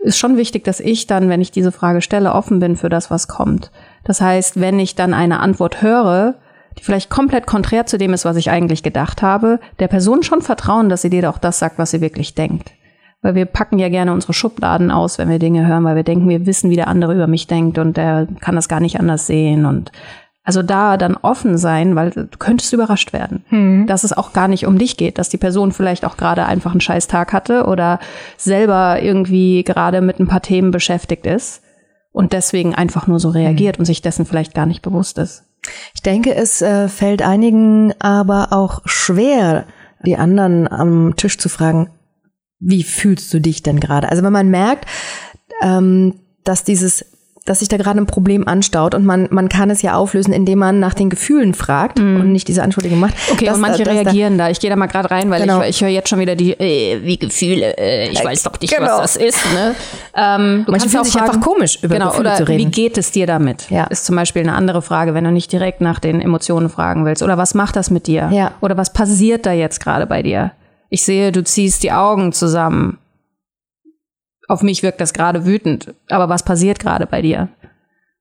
ist 0.02 0.18
schon 0.18 0.36
wichtig, 0.36 0.64
dass 0.64 0.80
ich 0.80 1.06
dann, 1.06 1.28
wenn 1.28 1.40
ich 1.40 1.52
diese 1.52 1.72
Frage 1.72 2.02
stelle, 2.02 2.34
offen 2.34 2.58
bin 2.58 2.76
für 2.76 2.88
das, 2.88 3.10
was 3.10 3.28
kommt. 3.28 3.70
Das 4.04 4.20
heißt, 4.20 4.60
wenn 4.60 4.78
ich 4.78 4.94
dann 4.94 5.14
eine 5.14 5.40
Antwort 5.40 5.80
höre, 5.80 6.34
die 6.78 6.82
vielleicht 6.82 7.10
komplett 7.10 7.46
konträr 7.46 7.86
zu 7.86 7.98
dem 7.98 8.12
ist, 8.12 8.24
was 8.24 8.36
ich 8.36 8.50
eigentlich 8.50 8.82
gedacht 8.82 9.22
habe, 9.22 9.60
der 9.78 9.88
Person 9.88 10.22
schon 10.22 10.42
vertrauen, 10.42 10.88
dass 10.88 11.02
sie 11.02 11.10
dir 11.10 11.28
auch 11.30 11.38
das 11.38 11.58
sagt, 11.58 11.78
was 11.78 11.90
sie 11.90 12.00
wirklich 12.00 12.34
denkt. 12.34 12.72
Weil 13.20 13.36
wir 13.36 13.44
packen 13.44 13.78
ja 13.78 13.88
gerne 13.88 14.12
unsere 14.12 14.32
Schubladen 14.32 14.90
aus, 14.90 15.18
wenn 15.18 15.28
wir 15.28 15.38
Dinge 15.38 15.66
hören, 15.66 15.84
weil 15.84 15.94
wir 15.94 16.02
denken, 16.02 16.28
wir 16.28 16.44
wissen, 16.46 16.70
wie 16.70 16.76
der 16.76 16.88
andere 16.88 17.14
über 17.14 17.28
mich 17.28 17.46
denkt 17.46 17.78
und 17.78 17.96
der 17.96 18.26
kann 18.40 18.56
das 18.56 18.68
gar 18.68 18.80
nicht 18.80 18.98
anders 18.98 19.28
sehen 19.28 19.64
und 19.64 19.92
also 20.44 20.62
da 20.62 20.96
dann 20.96 21.16
offen 21.16 21.56
sein, 21.56 21.94
weil 21.94 22.10
du 22.10 22.26
könntest 22.38 22.72
überrascht 22.72 23.12
werden, 23.12 23.44
hm. 23.48 23.86
dass 23.86 24.02
es 24.02 24.12
auch 24.12 24.32
gar 24.32 24.48
nicht 24.48 24.66
um 24.66 24.76
dich 24.76 24.96
geht, 24.96 25.18
dass 25.18 25.28
die 25.28 25.36
Person 25.36 25.72
vielleicht 25.72 26.04
auch 26.04 26.16
gerade 26.16 26.46
einfach 26.46 26.72
einen 26.72 26.80
scheiß 26.80 27.06
Tag 27.06 27.32
hatte 27.32 27.66
oder 27.66 28.00
selber 28.36 29.00
irgendwie 29.00 29.62
gerade 29.62 30.00
mit 30.00 30.18
ein 30.18 30.26
paar 30.26 30.42
Themen 30.42 30.70
beschäftigt 30.70 31.26
ist. 31.26 31.62
und 32.12 32.34
deswegen 32.34 32.74
einfach 32.74 33.06
nur 33.06 33.18
so 33.18 33.30
reagiert 33.30 33.78
und 33.78 33.86
sich 33.86 34.02
dessen 34.02 34.26
vielleicht 34.26 34.54
gar 34.54 34.66
nicht 34.66 34.82
bewusst 34.82 35.16
ist. 35.16 35.44
Ich 35.94 36.02
denke, 36.02 36.34
es 36.34 36.60
äh, 36.60 36.88
fällt 36.88 37.22
einigen 37.22 37.94
aber 38.00 38.52
auch 38.52 38.82
schwer, 38.84 39.64
die 40.04 40.16
anderen 40.16 40.70
am 40.70 41.14
Tisch 41.16 41.38
zu 41.38 41.48
fragen, 41.48 41.90
wie 42.58 42.82
fühlst 42.82 43.32
du 43.32 43.40
dich 43.40 43.62
denn 43.62 43.80
gerade? 43.80 44.08
Also 44.10 44.22
wenn 44.22 44.32
man 44.32 44.48
merkt, 44.48 44.86
ähm, 45.62 46.20
dass 46.44 46.64
dieses 46.64 47.04
dass 47.44 47.58
sich 47.58 47.68
da 47.68 47.76
gerade 47.76 47.98
ein 47.98 48.06
Problem 48.06 48.46
anstaut 48.46 48.94
und 48.94 49.04
man, 49.04 49.26
man 49.30 49.48
kann 49.48 49.68
es 49.70 49.82
ja 49.82 49.94
auflösen, 49.94 50.32
indem 50.32 50.60
man 50.60 50.78
nach 50.78 50.94
den 50.94 51.10
Gefühlen 51.10 51.54
fragt 51.54 51.98
mm. 51.98 52.20
und 52.20 52.32
nicht 52.32 52.46
diese 52.46 52.62
Anschuldigung 52.62 53.00
macht. 53.00 53.14
Okay, 53.32 53.46
dass, 53.46 53.56
und 53.56 53.62
manche 53.62 53.82
dass, 53.82 53.94
reagieren 53.94 54.38
da, 54.38 54.44
da. 54.44 54.50
Ich 54.50 54.60
gehe 54.60 54.70
da 54.70 54.76
mal 54.76 54.86
gerade 54.86 55.10
rein, 55.10 55.30
weil 55.30 55.40
genau. 55.40 55.60
ich, 55.62 55.70
ich 55.70 55.80
höre 55.80 55.88
jetzt 55.88 56.08
schon 56.08 56.20
wieder 56.20 56.36
die, 56.36 56.52
äh, 56.52 57.02
wie 57.02 57.16
Gefühle, 57.16 57.76
äh, 57.76 58.10
ich 58.10 58.24
weiß 58.24 58.44
doch 58.44 58.60
nicht, 58.60 58.74
genau. 58.74 58.98
was 58.98 59.14
das 59.14 59.16
ist. 59.16 59.52
Ne? 59.52 59.74
Ähm, 60.14 60.62
du 60.66 60.70
manche 60.70 60.88
fühlen 60.88 61.04
sich 61.04 61.20
einfach 61.20 61.40
komisch, 61.40 61.78
über 61.82 61.94
genau, 61.94 62.10
Gefühle 62.10 62.34
zu 62.36 62.48
reden. 62.48 62.58
Wie 62.58 62.70
geht 62.70 62.96
es 62.96 63.10
dir 63.10 63.26
damit? 63.26 63.70
Ja. 63.70 63.84
Ist 63.84 64.04
zum 64.04 64.14
Beispiel 64.14 64.42
eine 64.42 64.54
andere 64.54 64.82
Frage, 64.82 65.14
wenn 65.14 65.24
du 65.24 65.32
nicht 65.32 65.50
direkt 65.50 65.80
nach 65.80 65.98
den 65.98 66.20
Emotionen 66.20 66.68
fragen 66.68 67.04
willst. 67.04 67.22
Oder 67.22 67.38
was 67.38 67.54
macht 67.54 67.76
das 67.76 67.90
mit 67.90 68.06
dir? 68.06 68.30
Ja. 68.32 68.52
Oder 68.60 68.76
was 68.76 68.92
passiert 68.92 69.46
da 69.46 69.52
jetzt 69.52 69.80
gerade 69.80 70.06
bei 70.06 70.22
dir? 70.22 70.52
Ich 70.90 71.04
sehe, 71.04 71.32
du 71.32 71.42
ziehst 71.42 71.82
die 71.82 71.92
Augen 71.92 72.32
zusammen 72.32 72.98
auf 74.48 74.62
mich 74.62 74.82
wirkt 74.82 75.00
das 75.00 75.12
gerade 75.12 75.44
wütend, 75.44 75.94
aber 76.08 76.28
was 76.28 76.44
passiert 76.44 76.78
gerade 76.78 77.06
bei 77.06 77.22
dir? 77.22 77.48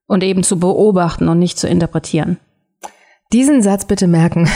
Und 0.06 0.22
eben 0.22 0.42
zu 0.42 0.58
beobachten 0.58 1.28
und 1.28 1.38
nicht 1.38 1.58
zu 1.58 1.68
interpretieren. 1.68 2.38
Diesen 3.32 3.62
Satz 3.62 3.86
bitte 3.86 4.08
merken. 4.08 4.46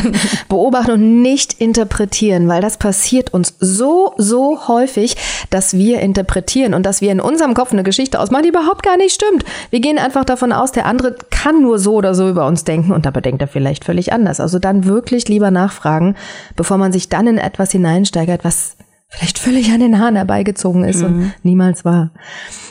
Beobachten 0.48 0.90
und 0.90 1.22
nicht 1.22 1.52
interpretieren, 1.60 2.48
weil 2.48 2.60
das 2.60 2.78
passiert 2.78 3.32
uns 3.32 3.54
so, 3.60 4.12
so 4.16 4.66
häufig, 4.66 5.16
dass 5.50 5.74
wir 5.74 6.00
interpretieren 6.00 6.74
und 6.74 6.84
dass 6.84 7.00
wir 7.00 7.12
in 7.12 7.20
unserem 7.20 7.54
Kopf 7.54 7.72
eine 7.72 7.84
Geschichte 7.84 8.18
ausmachen, 8.18 8.42
die 8.42 8.48
überhaupt 8.48 8.82
gar 8.82 8.96
nicht 8.96 9.14
stimmt. 9.14 9.44
Wir 9.70 9.78
gehen 9.78 9.98
einfach 9.98 10.24
davon 10.24 10.50
aus, 10.50 10.72
der 10.72 10.86
andere 10.86 11.14
kann 11.30 11.62
nur 11.62 11.78
so 11.78 11.94
oder 11.94 12.12
so 12.12 12.28
über 12.28 12.46
uns 12.48 12.64
denken 12.64 12.90
und 12.90 13.06
dabei 13.06 13.20
denkt 13.20 13.40
er 13.40 13.46
vielleicht 13.46 13.84
völlig 13.84 14.12
anders. 14.12 14.40
Also 14.40 14.58
dann 14.58 14.84
wirklich 14.84 15.28
lieber 15.28 15.52
nachfragen, 15.52 16.16
bevor 16.56 16.76
man 16.76 16.92
sich 16.92 17.08
dann 17.08 17.28
in 17.28 17.38
etwas 17.38 17.70
hineinsteigert, 17.70 18.42
was 18.42 18.76
vielleicht 19.08 19.38
völlig 19.38 19.70
an 19.70 19.80
den 19.80 19.98
Haaren 19.98 20.16
herbeigezogen 20.16 20.84
ist 20.84 21.00
mhm. 21.00 21.06
und 21.06 21.32
niemals 21.42 21.84
war. 21.84 22.10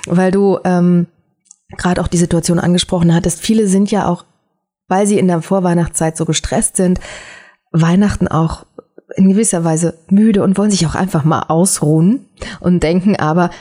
Weil 0.05 0.31
du 0.31 0.59
ähm, 0.63 1.07
gerade 1.77 2.01
auch 2.01 2.07
die 2.07 2.17
Situation 2.17 2.59
angesprochen 2.59 3.13
hattest, 3.13 3.39
viele 3.39 3.67
sind 3.67 3.91
ja 3.91 4.07
auch, 4.07 4.25
weil 4.87 5.07
sie 5.07 5.19
in 5.19 5.27
der 5.27 5.41
Vorweihnachtszeit 5.41 6.17
so 6.17 6.25
gestresst 6.25 6.75
sind, 6.75 6.99
Weihnachten 7.71 8.27
auch 8.27 8.65
in 9.15 9.29
gewisser 9.29 9.63
Weise 9.63 9.95
müde 10.09 10.43
und 10.43 10.57
wollen 10.57 10.71
sich 10.71 10.85
auch 10.87 10.95
einfach 10.95 11.23
mal 11.23 11.43
ausruhen 11.43 12.25
und 12.59 12.81
denken 12.81 13.15
aber, 13.15 13.51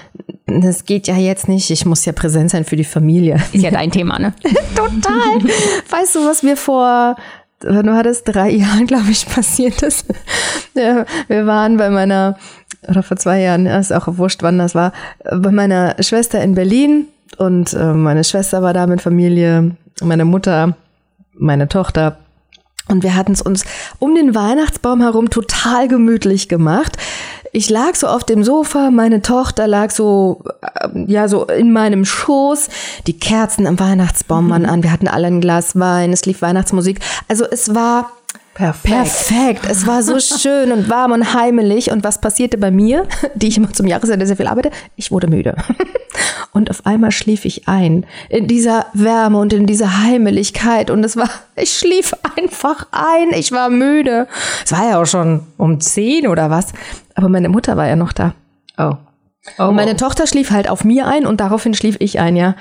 das 0.46 0.84
geht 0.84 1.08
ja 1.08 1.16
jetzt 1.16 1.48
nicht, 1.48 1.70
ich 1.70 1.84
muss 1.84 2.04
ja 2.04 2.12
präsent 2.12 2.50
sein 2.50 2.64
für 2.64 2.76
die 2.76 2.84
Familie. 2.84 3.36
Ist 3.52 3.62
ja 3.62 3.70
dein 3.70 3.90
Thema, 3.90 4.18
ne? 4.18 4.34
Total. 4.74 5.44
Weißt 5.90 6.14
du, 6.14 6.26
was 6.26 6.42
mir 6.42 6.56
vor 6.56 7.16
du 7.62 7.94
hattest 7.94 8.24
drei 8.26 8.50
Jahren, 8.50 8.86
glaube 8.86 9.10
ich, 9.10 9.26
passiert 9.26 9.82
ist. 9.82 10.06
Wir 10.74 11.06
waren 11.46 11.76
bei 11.76 11.90
meiner 11.90 12.36
oder 12.88 13.02
vor 13.02 13.16
zwei 13.16 13.40
Jahren, 13.40 13.66
ja, 13.66 13.78
ist 13.78 13.92
auch 13.92 14.08
wurscht, 14.18 14.42
wann 14.42 14.58
das 14.58 14.74
war, 14.74 14.92
bei 15.24 15.50
meiner 15.50 15.96
Schwester 16.00 16.42
in 16.42 16.54
Berlin 16.54 17.06
und 17.38 17.72
äh, 17.74 17.92
meine 17.92 18.24
Schwester 18.24 18.62
war 18.62 18.72
da 18.72 18.86
mit 18.86 19.00
Familie, 19.00 19.76
meine 20.00 20.24
Mutter, 20.24 20.74
meine 21.34 21.68
Tochter. 21.68 22.18
Und 22.88 23.02
wir 23.04 23.14
hatten 23.14 23.32
es 23.32 23.42
uns 23.42 23.64
um 24.00 24.14
den 24.14 24.34
Weihnachtsbaum 24.34 25.00
herum 25.00 25.30
total 25.30 25.88
gemütlich 25.88 26.48
gemacht. 26.48 26.96
Ich 27.52 27.70
lag 27.70 27.94
so 27.94 28.06
auf 28.06 28.24
dem 28.24 28.44
Sofa, 28.44 28.90
meine 28.90 29.22
Tochter 29.22 29.66
lag 29.66 29.90
so, 29.90 30.42
äh, 30.62 30.88
ja, 31.06 31.28
so 31.28 31.46
in 31.46 31.72
meinem 31.72 32.04
Schoß. 32.04 32.68
Die 33.06 33.18
Kerzen 33.18 33.66
am 33.66 33.78
Weihnachtsbaum 33.78 34.50
waren 34.50 34.66
an. 34.66 34.82
Wir 34.82 34.90
hatten 34.90 35.08
alle 35.08 35.26
ein 35.26 35.40
Glas 35.40 35.78
Wein. 35.78 36.12
Es 36.12 36.26
lief 36.26 36.42
Weihnachtsmusik. 36.42 37.00
Also 37.28 37.44
es 37.44 37.74
war 37.74 38.10
Perfekt. 38.54 38.94
Perfekt. 38.94 39.66
Es 39.70 39.86
war 39.86 40.02
so 40.02 40.20
schön 40.20 40.72
und 40.72 40.90
warm 40.90 41.12
und 41.12 41.34
heimelig. 41.34 41.90
Und 41.90 42.04
was 42.04 42.20
passierte 42.20 42.58
bei 42.58 42.70
mir, 42.70 43.06
die 43.34 43.48
ich 43.48 43.56
immer 43.56 43.72
zum 43.72 43.86
Jahresende 43.86 44.26
sehr 44.26 44.36
viel 44.36 44.46
arbeite? 44.46 44.70
Ich 44.96 45.10
wurde 45.10 45.26
müde. 45.28 45.56
Und 46.54 46.68
auf 46.68 46.84
einmal 46.84 47.12
schlief 47.12 47.46
ich 47.46 47.66
ein 47.66 48.04
in 48.28 48.46
dieser 48.46 48.84
Wärme 48.92 49.38
und 49.38 49.54
in 49.54 49.66
dieser 49.66 50.02
Heimeligkeit. 50.02 50.90
Und 50.90 51.02
es 51.02 51.16
war, 51.16 51.30
ich 51.56 51.72
schlief 51.78 52.12
einfach 52.36 52.88
ein. 52.90 53.30
Ich 53.32 53.52
war 53.52 53.70
müde. 53.70 54.28
Es 54.62 54.70
war 54.70 54.86
ja 54.86 55.00
auch 55.00 55.06
schon 55.06 55.46
um 55.56 55.80
zehn 55.80 56.28
oder 56.28 56.50
was. 56.50 56.74
Aber 57.14 57.30
meine 57.30 57.48
Mutter 57.48 57.78
war 57.78 57.88
ja 57.88 57.96
noch 57.96 58.12
da. 58.12 58.34
Oh. 58.76 58.92
oh 59.58 59.68
und 59.68 59.76
meine 59.76 59.96
Tochter 59.96 60.26
schlief 60.26 60.50
halt 60.50 60.68
auf 60.68 60.84
mir 60.84 61.06
ein 61.06 61.24
und 61.24 61.40
daraufhin 61.40 61.72
schlief 61.72 61.96
ich 62.00 62.20
ein, 62.20 62.36
ja. 62.36 62.54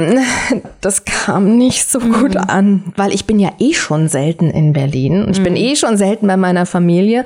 Das 0.80 1.04
kam 1.04 1.58
nicht 1.58 1.90
so 1.90 2.00
gut 2.00 2.34
mhm. 2.34 2.44
an, 2.48 2.92
weil 2.96 3.12
ich 3.12 3.26
bin 3.26 3.38
ja 3.38 3.50
eh 3.58 3.74
schon 3.74 4.08
selten 4.08 4.50
in 4.50 4.72
Berlin 4.72 5.24
und 5.24 5.32
ich 5.32 5.40
mhm. 5.40 5.44
bin 5.44 5.56
eh 5.56 5.76
schon 5.76 5.96
selten 5.96 6.26
bei 6.26 6.36
meiner 6.36 6.66
Familie. 6.66 7.24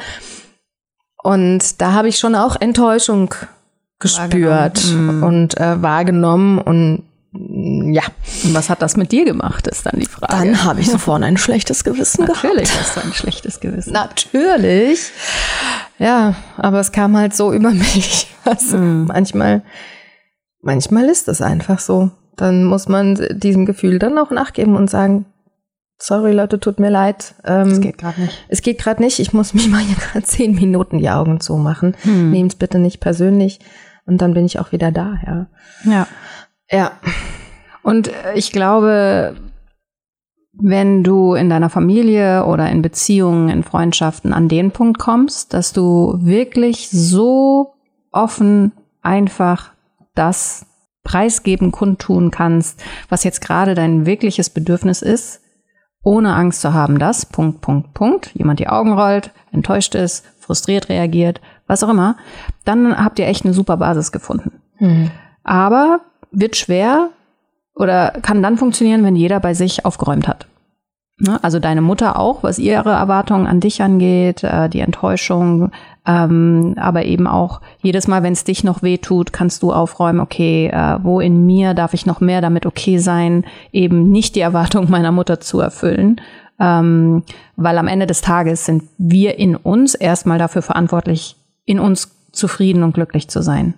Und 1.23 1.81
da 1.81 1.93
habe 1.93 2.09
ich 2.09 2.19
schon 2.19 2.35
auch 2.35 2.57
Enttäuschung 2.61 3.35
gespürt 3.99 4.85
mhm. 4.93 5.23
und 5.23 5.59
äh, 5.59 5.81
wahrgenommen 5.81 6.59
und 6.59 7.05
ja. 7.37 8.03
Und 8.45 8.55
was 8.55 8.71
hat 8.71 8.81
das 8.81 8.97
mit 8.97 9.11
dir 9.11 9.25
gemacht, 9.25 9.67
ist 9.67 9.87
dann 9.87 9.99
die 9.99 10.07
Frage. 10.07 10.33
Dann 10.33 10.65
habe 10.65 10.81
ich 10.81 10.91
sofort 10.91 11.23
ein 11.23 11.37
schlechtes 11.37 11.83
Gewissen 11.83 12.25
Natürlich 12.27 12.69
gehabt. 12.69 12.77
Natürlich 12.77 12.79
hast 12.79 12.97
du 12.97 13.01
ein 13.01 13.13
schlechtes 13.13 13.61
Gewissen. 13.61 13.93
Natürlich. 13.93 15.11
Ja, 15.99 16.35
aber 16.57 16.81
es 16.81 16.93
kam 16.93 17.17
halt 17.17 17.35
so 17.35 17.53
über 17.53 17.71
mich. 17.73 18.29
Also 18.45 18.77
mhm. 18.77 19.07
manchmal, 19.07 19.63
manchmal 20.63 21.09
ist 21.09 21.29
es 21.29 21.41
einfach 21.41 21.81
so 21.81 22.11
dann 22.37 22.65
muss 22.65 22.89
man 22.89 23.19
diesem 23.31 23.67
Gefühl 23.67 23.99
dann 23.99 24.19
auch 24.19 24.31
nachgeben 24.31 24.77
und 24.77 24.91
sagen, 24.91 25.27
sorry 25.99 26.33
Leute, 26.33 26.61
tut 26.61 26.81
mir 26.81 26.91
leid. 26.91 27.35
Ähm, 27.45 27.69
es 27.69 27.81
geht 27.81 27.99
gerade 27.99 28.21
nicht. 28.21 28.45
Es 28.49 28.63
geht 28.63 28.79
gerade 28.79 29.03
nicht. 29.03 29.19
Ich 29.19 29.33
muss 29.33 29.55
mich 29.55 29.69
mal 29.71 29.81
hier 29.81 29.97
gerade 29.97 30.25
zehn 30.25 30.55
Minuten 30.55 30.99
die 30.99 31.11
Augen 31.11 31.41
zumachen. 31.41 31.97
Hm. 32.03 32.31
Nehmt 32.31 32.53
es 32.53 32.59
bitte 32.59 32.79
nicht 32.79 33.01
persönlich. 33.01 33.61
Und 34.07 34.21
dann 34.21 34.35
bin 34.35 34.45
ich 34.45 34.59
auch 34.59 34.73
wieder 34.73 34.93
da, 34.93 35.19
ja. 35.27 35.47
Ja. 35.85 36.07
Ja. 36.71 36.93
Und 37.83 38.11
ich 38.35 38.53
glaube, 38.53 39.37
wenn 40.53 41.03
du 41.03 41.35
in 41.35 41.51
deiner 41.51 41.71
Familie 41.71 42.45
oder 42.47 42.71
in 42.71 42.83
Beziehungen, 42.83 43.49
in 43.49 43.63
Freundschaften 43.63 44.33
an 44.33 44.49
den 44.49 44.71
Punkt 44.71 44.99
kommst, 44.99 45.53
dass 45.53 45.73
du 45.73 46.19
wirklich 46.21 46.91
so 46.91 47.75
offen 48.13 48.73
einfach 49.03 49.73
das 50.15 50.67
preisgeben, 51.05 51.71
kundtun 51.71 52.31
kannst, 52.31 52.83
was 53.09 53.25
jetzt 53.25 53.41
gerade 53.41 53.75
dein 53.75 54.07
wirkliches 54.07 54.51
Bedürfnis 54.51 55.03
ist, 55.03 55.41
ohne 56.03 56.35
Angst 56.35 56.61
zu 56.61 56.75
haben, 56.75 56.99
dass, 56.99 57.27
Punkt, 57.27 57.61
Punkt, 57.61 57.95
Punkt, 57.95 58.31
jemand 58.35 58.59
die 58.61 58.69
Augen 58.69 58.93
rollt, 58.93 59.31
enttäuscht 59.53 59.95
ist, 59.95 60.25
frustriert 60.39 60.89
reagiert, 60.89 61.41
was 61.67 61.83
auch 61.83 61.89
immer, 61.89 62.17
dann 62.65 63.03
habt 63.03 63.19
ihr 63.19 63.27
echt 63.27 63.45
eine 63.45 63.55
super 63.55 63.77
Basis 63.77 64.13
gefunden. 64.13 64.61
Mhm. 64.79 65.11
Aber 65.43 66.01
wird 66.31 66.57
schwer 66.57 67.11
oder 67.75 68.11
kann 68.23 68.43
dann 68.43 68.59
funktionieren, 68.59 69.05
wenn 69.05 69.17
jeder 69.17 69.41
bei 69.41 69.55
sich 69.55 69.85
aufgeräumt 69.85 70.29
hat. 70.29 70.47
Ne? 71.19 71.43
Also 71.43 71.61
deine 71.61 71.81
Mutter 71.81 72.19
auch, 72.19 72.43
was 72.43 72.59
ihre 72.59 72.91
Erwartungen 72.91 73.47
an 73.47 73.61
dich 73.61 73.83
angeht, 73.83 74.43
äh, 74.43 74.69
die 74.69 74.81
Enttäuschung, 74.81 75.71
ähm, 76.07 76.75
aber 76.77 77.05
eben 77.05 77.27
auch 77.27 77.61
jedes 77.81 78.09
Mal, 78.09 78.23
wenn 78.25 78.33
es 78.33 78.45
dich 78.45 78.65
noch 78.65 78.83
weh 78.83 78.99
tut, 78.99 79.33
kannst 79.33 79.63
du 79.63 79.73
aufräumen, 79.73 80.21
okay, 80.21 80.69
äh, 80.69 80.99
wo 81.03 81.21
in 81.21 81.47
mir 81.47 81.75
darf 81.75 81.95
ich 81.95 82.05
noch 82.05 82.21
mehr 82.21 82.41
damit 82.41 82.67
okay 82.67 82.99
sein, 82.99 83.45
eben 83.73 84.11
nicht 84.11 84.35
die 84.35 84.41
Erwartung 84.41 84.91
meiner 84.91 85.13
Mutter 85.13 85.41
zu 85.41 85.61
erfüllen. 85.61 86.21
Ähm, 86.59 87.23
weil 87.57 87.79
am 87.79 87.89
Ende 87.89 88.07
des 88.07 88.21
Tages 88.21 88.65
sind 88.65 88.85
wir 88.99 89.39
in 89.39 89.57
uns 89.57 89.95
erstmal 89.95 90.39
dafür 90.39 90.63
verantwortlich, 90.63 91.37
in 91.65 91.81
uns 91.81 92.17
zufrieden 92.33 92.83
und 92.83 92.95
glücklich 92.95 93.29
zu 93.29 93.43
sein. 93.43 93.75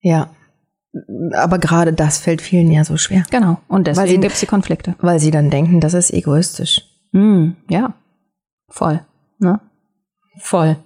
Ja, 0.00 0.28
aber 1.34 1.58
gerade 1.58 1.92
das 1.92 2.18
fällt 2.18 2.42
vielen 2.42 2.70
ja 2.70 2.84
so 2.84 2.96
schwer. 2.96 3.22
Genau. 3.30 3.58
Und 3.68 3.86
deswegen 3.86 4.20
gibt 4.20 4.34
es 4.34 4.40
die 4.40 4.46
Konflikte. 4.46 4.94
Weil 5.00 5.20
sie 5.20 5.30
dann 5.30 5.50
denken, 5.50 5.80
das 5.80 5.94
ist 5.94 6.12
egoistisch. 6.12 6.82
Mm, 7.12 7.50
ja, 7.68 7.94
voll. 8.68 9.00
Ne? 9.38 9.60
Voll. 10.40 10.76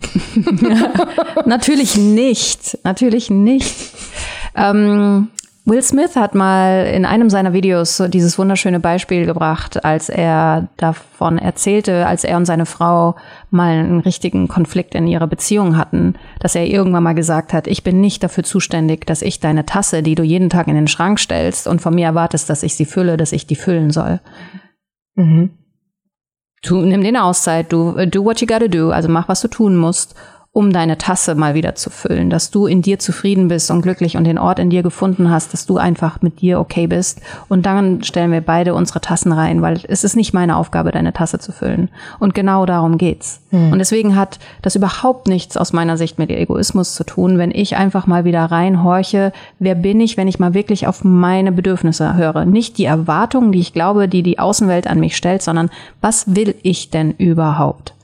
Natürlich 1.46 1.96
nicht. 1.96 2.78
Natürlich 2.84 3.30
nicht. 3.30 3.92
Ähm, 4.54 5.28
Will 5.64 5.82
Smith 5.82 6.16
hat 6.16 6.34
mal 6.34 6.86
in 6.92 7.04
einem 7.04 7.30
seiner 7.30 7.52
Videos 7.52 8.02
dieses 8.08 8.36
wunderschöne 8.36 8.80
Beispiel 8.80 9.26
gebracht, 9.26 9.84
als 9.84 10.08
er 10.08 10.68
davon 10.76 11.38
erzählte, 11.38 12.04
als 12.06 12.24
er 12.24 12.36
und 12.36 12.46
seine 12.46 12.66
Frau 12.66 13.14
mal 13.50 13.70
einen 13.70 14.00
richtigen 14.00 14.48
Konflikt 14.48 14.96
in 14.96 15.06
ihrer 15.06 15.28
Beziehung 15.28 15.76
hatten, 15.76 16.14
dass 16.40 16.56
er 16.56 16.66
irgendwann 16.66 17.04
mal 17.04 17.12
gesagt 17.12 17.52
hat, 17.52 17.68
ich 17.68 17.84
bin 17.84 18.00
nicht 18.00 18.24
dafür 18.24 18.42
zuständig, 18.42 19.06
dass 19.06 19.22
ich 19.22 19.38
deine 19.38 19.64
Tasse, 19.64 20.02
die 20.02 20.16
du 20.16 20.24
jeden 20.24 20.50
Tag 20.50 20.66
in 20.66 20.74
den 20.74 20.88
Schrank 20.88 21.20
stellst 21.20 21.68
und 21.68 21.80
von 21.80 21.94
mir 21.94 22.06
erwartest, 22.06 22.50
dass 22.50 22.64
ich 22.64 22.74
sie 22.74 22.86
fülle, 22.86 23.16
dass 23.16 23.30
ich 23.30 23.46
die 23.46 23.56
füllen 23.56 23.92
soll. 23.92 24.18
Mhm. 25.14 25.50
Du 26.64 26.80
nimm 26.80 27.02
den 27.02 27.16
Auszeit, 27.16 27.72
du 27.72 28.04
do 28.06 28.24
what 28.24 28.40
you 28.40 28.48
gotta 28.48 28.68
do, 28.68 28.90
also 28.90 29.08
mach, 29.08 29.28
was 29.28 29.40
du 29.40 29.48
tun 29.48 29.76
musst 29.76 30.16
um 30.54 30.70
deine 30.70 30.98
Tasse 30.98 31.34
mal 31.34 31.54
wieder 31.54 31.74
zu 31.74 31.88
füllen, 31.88 32.28
dass 32.28 32.50
du 32.50 32.66
in 32.66 32.82
dir 32.82 32.98
zufrieden 32.98 33.48
bist 33.48 33.70
und 33.70 33.80
glücklich 33.80 34.18
und 34.18 34.24
den 34.24 34.36
Ort 34.36 34.58
in 34.58 34.68
dir 34.68 34.82
gefunden 34.82 35.30
hast, 35.30 35.54
dass 35.54 35.64
du 35.64 35.78
einfach 35.78 36.20
mit 36.20 36.42
dir 36.42 36.60
okay 36.60 36.86
bist. 36.86 37.22
Und 37.48 37.64
dann 37.64 38.04
stellen 38.04 38.32
wir 38.32 38.42
beide 38.42 38.74
unsere 38.74 39.00
Tassen 39.00 39.32
rein, 39.32 39.62
weil 39.62 39.80
es 39.88 40.04
ist 40.04 40.14
nicht 40.14 40.34
meine 40.34 40.56
Aufgabe, 40.56 40.92
deine 40.92 41.14
Tasse 41.14 41.38
zu 41.38 41.52
füllen. 41.52 41.88
Und 42.18 42.34
genau 42.34 42.66
darum 42.66 42.98
geht's. 42.98 43.40
Hm. 43.48 43.72
Und 43.72 43.78
deswegen 43.78 44.14
hat 44.14 44.38
das 44.60 44.76
überhaupt 44.76 45.26
nichts 45.26 45.56
aus 45.56 45.72
meiner 45.72 45.96
Sicht 45.96 46.18
mit 46.18 46.28
Egoismus 46.28 46.94
zu 46.94 47.04
tun, 47.04 47.38
wenn 47.38 47.50
ich 47.50 47.76
einfach 47.76 48.06
mal 48.06 48.26
wieder 48.26 48.44
reinhorche, 48.44 49.32
wer 49.58 49.74
bin 49.74 50.02
ich, 50.02 50.18
wenn 50.18 50.28
ich 50.28 50.38
mal 50.38 50.52
wirklich 50.52 50.86
auf 50.86 51.02
meine 51.02 51.52
Bedürfnisse 51.52 52.14
höre. 52.14 52.44
Nicht 52.44 52.76
die 52.76 52.84
Erwartungen, 52.84 53.52
die 53.52 53.60
ich 53.60 53.72
glaube, 53.72 54.06
die 54.06 54.22
die 54.22 54.38
Außenwelt 54.38 54.86
an 54.86 55.00
mich 55.00 55.16
stellt, 55.16 55.40
sondern 55.40 55.70
was 56.02 56.36
will 56.36 56.54
ich 56.62 56.90
denn 56.90 57.12
überhaupt? 57.12 57.94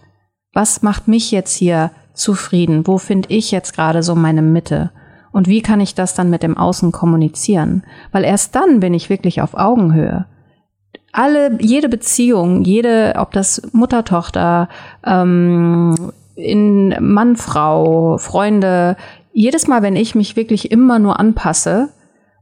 Was 0.55 0.81
macht 0.81 1.09
mich 1.09 1.31
jetzt 1.31 1.55
hier 1.55 1.90
zufrieden? 2.19 2.87
Wo 2.87 2.99
finde 2.99 3.31
ich 3.31 3.51
jetzt 3.51 3.75
gerade 3.75 4.03
so 4.03 4.15
meine 4.15 4.43
Mitte? 4.43 4.91
Und 5.33 5.47
wie 5.47 5.63
kann 5.63 5.81
ich 5.81 5.95
das 5.95 6.15
dann 6.15 6.31
mit 6.31 6.43
dem 6.43 6.57
Außen 6.57 6.93
kommunizieren? 6.93 7.85
Weil 8.13 8.25
erst 8.25 8.55
dann 8.55 8.81
bin 8.81 8.95
ich 8.95 9.11
wirklich 9.11 9.43
auf 9.43 9.55
Augenhöhe. 9.55 10.27
Alle, 11.13 11.59
jede 11.61 11.89
Beziehung, 11.89 12.63
jede, 12.63 13.15
ob 13.17 13.33
das 13.33 13.63
Mutter, 13.73 14.05
Tochter, 14.05 14.69
ähm, 15.05 16.13
in 16.35 16.95
Mann, 17.01 17.37
Frau, 17.37 18.19
Freunde, 18.19 18.97
jedes 19.33 19.67
Mal, 19.67 19.83
wenn 19.83 19.97
ich 19.97 20.15
mich 20.15 20.37
wirklich 20.37 20.71
immer 20.71 20.99
nur 20.99 21.19
anpasse, 21.19 21.91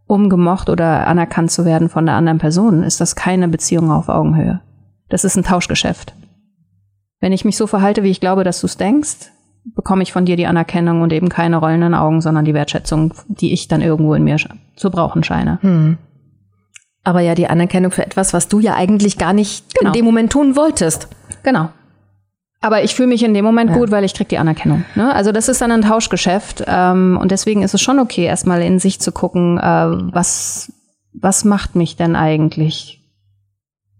um 0.07 0.29
gemocht 0.29 0.69
oder 0.69 1.07
anerkannt 1.07 1.51
zu 1.51 1.65
werden 1.65 1.89
von 1.89 2.07
der 2.07 2.15
anderen 2.15 2.39
Person, 2.39 2.83
ist 2.83 3.01
das 3.01 3.17
keine 3.17 3.49
Beziehung 3.49 3.91
auf 3.91 4.09
Augenhöhe. 4.09 4.61
Das 5.09 5.25
ist 5.25 5.37
ein 5.37 5.45
Tauschgeschäft. 5.45 6.15
Wenn 7.21 7.33
ich 7.33 7.45
mich 7.45 7.57
so 7.57 7.67
verhalte, 7.67 8.03
wie 8.03 8.11
ich 8.11 8.21
glaube, 8.21 8.45
dass 8.45 8.61
du 8.61 8.67
es 8.67 8.77
denkst, 8.77 9.33
bekomme 9.75 10.03
ich 10.03 10.13
von 10.13 10.25
dir 10.25 10.37
die 10.37 10.47
Anerkennung 10.47 11.03
und 11.03 11.13
eben 11.13 11.29
keine 11.29 11.57
rollenden 11.57 11.95
Augen, 11.95 12.21
sondern 12.21 12.45
die 12.45 12.55
Wertschätzung, 12.55 13.15
die 13.29 13.53
ich 13.53 13.69
dann 13.69 13.83
irgendwo 13.83 14.15
in 14.15 14.25
mir 14.25 14.37
zu 14.77 14.91
brauchen 14.91 15.25
scheine. 15.25 15.59
Hm. 15.63 15.99
Aber 17.05 17.21
ja, 17.21 17.35
die 17.35 17.47
Anerkennung 17.47 17.93
für 17.93 18.05
etwas, 18.05 18.33
was 18.33 18.49
du 18.49 18.59
ja 18.59 18.75
eigentlich 18.75 19.17
gar 19.19 19.33
nicht 19.33 19.75
genau. 19.75 19.91
in 19.91 19.93
dem 19.93 20.05
Moment 20.05 20.33
tun 20.33 20.57
wolltest. 20.57 21.09
Genau. 21.43 21.69
Aber 22.61 22.83
ich 22.83 22.95
fühle 22.95 23.09
mich 23.09 23.23
in 23.23 23.35
dem 23.35 23.45
Moment 23.45 23.71
ja. 23.71 23.77
gut, 23.77 23.91
weil 23.91 24.03
ich 24.03 24.15
krieg 24.15 24.29
die 24.29 24.39
Anerkennung. 24.39 24.85
Ne? 24.97 25.15
Also 25.15 25.31
das 25.31 25.49
ist 25.49 25.61
dann 25.61 25.71
ein 25.71 25.83
Tauschgeschäft. 25.83 26.65
Ähm, 26.67 27.19
und 27.21 27.31
deswegen 27.31 27.63
ist 27.63 27.75
es 27.75 27.81
schon 27.81 28.01
okay, 28.01 28.25
erstmal 28.25 28.63
in 28.63 28.81
sich 28.81 28.99
zu 28.99 29.13
gucken, 29.13 29.59
äh, 29.59 29.63
was, 29.63 30.73
was 31.13 31.45
macht 31.45 31.77
mich 31.77 31.97
denn 31.97 32.17
eigentlich 32.17 33.05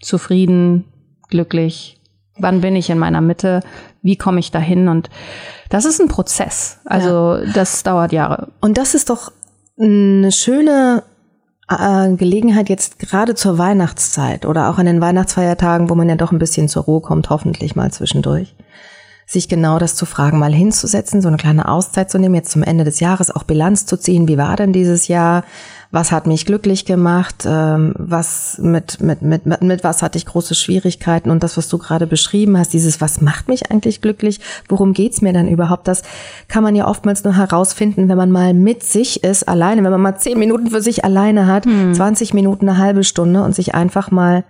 zufrieden, 0.01 0.85
glücklich? 1.29 2.01
Wann 2.39 2.61
bin 2.61 2.77
ich 2.77 2.91
in 2.91 2.99
meiner 2.99 3.21
Mitte? 3.21 3.61
Wie 4.03 4.17
komme 4.17 4.41
ich 4.41 4.51
dahin? 4.51 4.89
Und 4.89 5.11
das 5.71 5.85
ist 5.85 6.01
ein 6.01 6.09
Prozess. 6.09 6.79
Also 6.85 7.37
ja. 7.37 7.53
das 7.53 7.83
dauert 7.83 8.13
Jahre. 8.13 8.49
Und 8.61 8.79
das 8.79 8.95
ist 8.95 9.11
doch 9.11 9.33
eine 9.79 10.33
schöne 10.33 11.03
äh, 11.69 12.11
Gelegenheit 12.15 12.69
jetzt 12.69 12.99
gerade 12.99 13.35
zur 13.35 13.59
Weihnachtszeit 13.59 14.47
oder 14.47 14.71
auch 14.71 14.79
an 14.79 14.87
den 14.87 15.01
Weihnachtsfeiertagen, 15.01 15.91
wo 15.91 15.95
man 15.95 16.09
ja 16.09 16.17
doch 16.17 16.33
ein 16.33 16.39
bisschen 16.39 16.69
zur 16.69 16.85
Ruhe 16.85 17.01
kommt, 17.01 17.31
hoffentlich 17.31 17.77
mal 17.77 17.91
zwischendurch, 17.91 18.55
sich 19.27 19.49
genau 19.49 19.79
das 19.79 19.97
zu 19.97 20.07
fragen, 20.07 20.39
mal 20.39 20.53
hinzusetzen, 20.53 21.21
so 21.21 21.29
eine 21.29 21.37
kleine 21.37 21.69
Auszeit 21.69 22.11
zu 22.11 22.19
nehmen, 22.19 22.37
jetzt 22.37 22.53
zum 22.53 22.63
Ende 22.63 22.85
des 22.85 23.01
Jahres 23.01 23.31
auch 23.31 23.43
Bilanz 23.43 23.85
zu 23.85 23.97
ziehen. 23.97 24.29
Wie 24.29 24.39
war 24.39 24.57
denn 24.57 24.73
dieses 24.73 25.09
Jahr? 25.09 25.43
was 25.91 26.13
hat 26.13 26.27
mich 26.27 26.47
glücklich 26.47 26.85
gemacht, 26.85 27.45
ähm, 27.47 27.95
was 27.97 28.59
mit, 28.59 29.01
mit, 29.01 29.23
mit, 29.23 29.47
mit, 29.47 29.63
mit 29.63 29.85
was 29.85 30.03
hatte 30.03 30.19
ich 30.19 30.27
große 30.27 30.55
Schwierigkeiten 30.55 31.31
und 31.31 31.43
das, 31.43 31.57
was 31.57 31.69
du 31.69 31.79
gerade 31.79 32.07
beschrieben 32.07 32.59
hast, 32.59 32.73
dieses, 32.73 33.01
was 33.01 33.21
macht 33.21 33.49
mich 33.49 33.71
eigentlich 33.71 34.01
glücklich, 34.01 34.41
worum 34.69 34.93
geht's 34.93 35.23
mir 35.23 35.33
dann 35.33 35.49
überhaupt, 35.49 35.89
das 35.89 36.03
kann 36.49 36.63
man 36.63 36.75
ja 36.75 36.89
oftmals 36.89 37.25
nur 37.25 37.37
herausfinden, 37.37 38.09
wenn 38.09 38.17
man 38.17 38.31
mal 38.31 38.53
mit 38.53 38.83
sich 38.83 39.23
ist, 39.23 39.49
alleine, 39.49 39.85
wenn 39.85 39.91
man 39.91 40.03
mal 40.03 40.19
zehn 40.19 40.39
Minuten 40.39 40.71
für 40.71 40.83
sich 40.83 41.05
alleine 41.05 41.47
hat, 41.47 41.67
hm. 41.67 41.95
20 41.95 42.35
Minuten, 42.35 42.69
eine 42.69 42.79
halbe 42.79 43.05
Stunde 43.05 43.43
und 43.43 43.55
sich 43.55 43.75
einfach 43.75 44.11
mal 44.11 44.45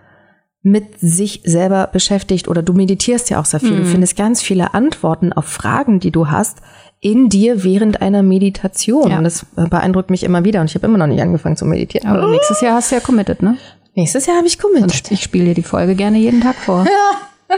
mit 0.66 0.98
sich 0.98 1.42
selber 1.44 1.88
beschäftigt 1.92 2.48
oder 2.48 2.60
du 2.60 2.72
meditierst 2.72 3.30
ja 3.30 3.38
auch 3.38 3.44
sehr 3.44 3.60
viel. 3.60 3.70
Mhm. 3.70 3.78
Du 3.78 3.84
findest 3.84 4.16
ganz 4.16 4.42
viele 4.42 4.74
Antworten 4.74 5.32
auf 5.32 5.44
Fragen, 5.44 6.00
die 6.00 6.10
du 6.10 6.28
hast, 6.28 6.58
in 7.00 7.28
dir 7.28 7.62
während 7.62 8.02
einer 8.02 8.24
Meditation. 8.24 9.10
Ja. 9.12 9.18
Und 9.18 9.24
das 9.24 9.46
äh, 9.56 9.68
beeindruckt 9.68 10.10
mich 10.10 10.24
immer 10.24 10.42
wieder. 10.42 10.60
Und 10.60 10.68
ich 10.68 10.74
habe 10.74 10.86
immer 10.86 10.98
noch 10.98 11.06
nicht 11.06 11.22
angefangen 11.22 11.56
zu 11.56 11.66
meditieren. 11.66 12.08
Aber 12.08 12.28
nächstes 12.28 12.60
Jahr 12.62 12.74
hast 12.74 12.90
du 12.90 12.96
ja 12.96 13.00
committed, 13.00 13.42
ne? 13.42 13.56
Nächstes 13.94 14.26
Jahr 14.26 14.38
habe 14.38 14.48
ich 14.48 14.58
committed. 14.58 14.90
Und 14.90 15.12
ich 15.12 15.22
spiele 15.22 15.44
dir 15.44 15.54
die 15.54 15.62
Folge 15.62 15.94
gerne 15.94 16.18
jeden 16.18 16.40
Tag 16.40 16.56
vor. 16.56 16.84
ja. 16.84 17.20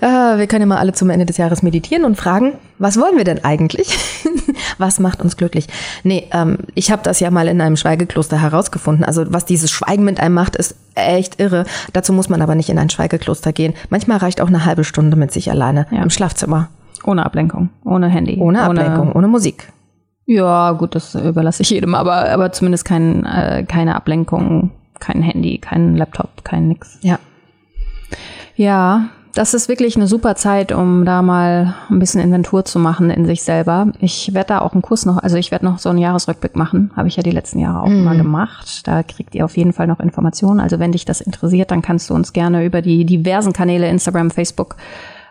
Äh, 0.00 0.38
wir 0.38 0.46
können 0.46 0.62
ja 0.62 0.66
mal 0.66 0.78
alle 0.78 0.92
zum 0.92 1.08
Ende 1.10 1.24
des 1.24 1.36
Jahres 1.38 1.62
meditieren 1.62 2.04
und 2.04 2.16
fragen, 2.16 2.54
was 2.78 3.00
wollen 3.00 3.16
wir 3.16 3.24
denn 3.24 3.44
eigentlich? 3.44 3.96
was 4.78 5.00
macht 5.00 5.22
uns 5.22 5.36
glücklich? 5.36 5.68
Nee, 6.04 6.28
ähm, 6.32 6.58
ich 6.74 6.90
habe 6.90 7.02
das 7.02 7.20
ja 7.20 7.30
mal 7.30 7.48
in 7.48 7.60
einem 7.60 7.76
Schweigekloster 7.76 8.40
herausgefunden. 8.40 9.04
Also 9.04 9.32
was 9.32 9.46
dieses 9.46 9.70
Schweigen 9.70 10.04
mit 10.04 10.20
einem 10.20 10.34
macht, 10.34 10.56
ist 10.56 10.76
echt 10.94 11.40
irre. 11.40 11.64
Dazu 11.92 12.12
muss 12.12 12.28
man 12.28 12.42
aber 12.42 12.54
nicht 12.54 12.68
in 12.68 12.78
ein 12.78 12.90
Schweigekloster 12.90 13.52
gehen. 13.52 13.74
Manchmal 13.88 14.18
reicht 14.18 14.40
auch 14.40 14.48
eine 14.48 14.64
halbe 14.64 14.84
Stunde 14.84 15.16
mit 15.16 15.32
sich 15.32 15.50
alleine 15.50 15.86
ja. 15.90 16.02
im 16.02 16.10
Schlafzimmer. 16.10 16.68
Ohne 17.04 17.24
Ablenkung, 17.24 17.70
ohne 17.84 18.08
Handy. 18.08 18.36
Ohne 18.38 18.62
Ablenkung, 18.62 19.08
ohne, 19.08 19.14
ohne 19.14 19.28
Musik. 19.28 19.72
Ja, 20.26 20.72
gut, 20.72 20.94
das 20.94 21.14
überlasse 21.14 21.62
ich 21.62 21.70
jedem, 21.70 21.94
aber, 21.94 22.28
aber 22.30 22.52
zumindest 22.52 22.84
kein, 22.84 23.24
äh, 23.24 23.64
keine 23.66 23.94
Ablenkung, 23.94 24.72
kein 24.98 25.22
Handy, 25.22 25.58
kein 25.58 25.96
Laptop, 25.96 26.44
kein 26.44 26.68
nix. 26.68 26.98
Ja. 27.02 27.18
Ja, 28.56 29.08
das 29.36 29.52
ist 29.52 29.68
wirklich 29.68 29.96
eine 29.96 30.06
super 30.06 30.34
Zeit, 30.34 30.72
um 30.72 31.04
da 31.04 31.20
mal 31.20 31.74
ein 31.90 31.98
bisschen 31.98 32.22
Inventur 32.22 32.64
zu 32.64 32.78
machen 32.78 33.10
in 33.10 33.26
sich 33.26 33.42
selber. 33.42 33.92
Ich 34.00 34.32
werde 34.32 34.48
da 34.48 34.58
auch 34.60 34.72
einen 34.72 34.80
Kurs 34.80 35.04
noch, 35.04 35.18
also 35.18 35.36
ich 35.36 35.50
werde 35.50 35.66
noch 35.66 35.78
so 35.78 35.90
einen 35.90 35.98
Jahresrückblick 35.98 36.56
machen, 36.56 36.90
habe 36.96 37.08
ich 37.08 37.16
ja 37.16 37.22
die 37.22 37.32
letzten 37.32 37.58
Jahre 37.58 37.82
auch 37.82 37.88
mm. 37.88 38.02
mal 38.02 38.16
gemacht. 38.16 38.88
Da 38.88 39.02
kriegt 39.02 39.34
ihr 39.34 39.44
auf 39.44 39.56
jeden 39.58 39.74
Fall 39.74 39.86
noch 39.88 40.00
Informationen. 40.00 40.58
Also 40.58 40.78
wenn 40.78 40.92
dich 40.92 41.04
das 41.04 41.20
interessiert, 41.20 41.70
dann 41.70 41.82
kannst 41.82 42.08
du 42.08 42.14
uns 42.14 42.32
gerne 42.32 42.64
über 42.64 42.80
die 42.80 43.04
diversen 43.04 43.52
Kanäle 43.52 43.90
Instagram, 43.90 44.30
Facebook 44.30 44.76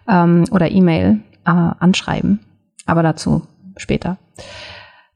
ähm, 0.07 0.45
oder 0.51 0.69
E-Mail 0.69 1.21
äh, 1.45 1.49
anschreiben. 1.49 2.41
Aber 2.85 3.01
dazu 3.01 3.41
später 3.75 4.17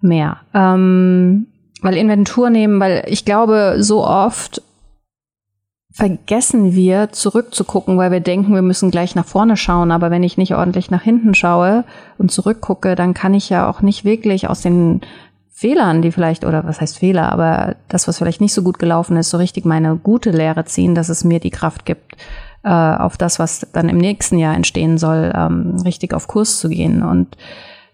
mehr. 0.02 0.38
Ähm, 0.56 1.46
weil 1.84 1.96
Inventur 1.96 2.50
nehmen, 2.50 2.80
weil 2.80 3.04
ich 3.08 3.24
glaube, 3.24 3.76
so 3.80 4.04
oft 4.04 4.64
vergessen 5.92 6.76
wir 6.76 7.12
zurückzugucken, 7.12 7.98
weil 7.98 8.12
wir 8.12 8.20
denken, 8.20 8.54
wir 8.54 8.62
müssen 8.62 8.92
gleich 8.92 9.16
nach 9.16 9.26
vorne 9.26 9.58
schauen. 9.58 9.92
Aber 9.92 10.12
wenn 10.12 10.24
ich 10.24 10.38
nicht 10.38 10.56
ordentlich 10.56 10.92
nach 10.92 11.02
hinten 11.02 11.34
schaue 11.34 11.84
und 12.18 12.32
zurückgucke, 12.32 12.96
dann 12.96 13.14
kann 13.14 13.34
ich 13.34 13.50
ja 13.50 13.70
auch 13.70 13.82
nicht 13.82 14.06
wirklich 14.06 14.50
aus 14.50 14.62
den 14.62 15.02
Fehlern, 15.50 16.02
die 16.02 16.12
vielleicht, 16.12 16.46
oder 16.46 16.64
was 16.64 16.80
heißt 16.80 17.00
Fehler, 17.00 17.34
aber 17.34 17.76
das, 17.90 18.08
was 18.08 18.20
vielleicht 18.20 18.40
nicht 18.40 18.54
so 18.54 18.64
gut 18.64 18.80
gelaufen 18.80 19.18
ist, 19.18 19.30
so 19.30 19.36
richtig 19.38 19.66
meine 19.66 19.98
gute 19.98 20.32
Lehre 20.32 20.64
ziehen, 20.64 20.96
dass 20.96 21.10
es 21.10 21.26
mir 21.26 21.42
die 21.42 21.50
Kraft 21.50 21.86
gibt, 21.86 22.16
äh, 22.64 22.70
auf 22.70 23.18
das, 23.18 23.40
was 23.40 23.68
dann 23.74 23.90
im 23.90 23.98
nächsten 23.98 24.38
Jahr 24.38 24.56
entstehen 24.56 24.98
soll, 24.98 25.34
ähm, 25.36 25.76
richtig 25.84 26.14
auf 26.14 26.28
Kurs 26.28 26.60
zu 26.60 26.70
gehen. 26.70 27.04
Und, 27.04 27.36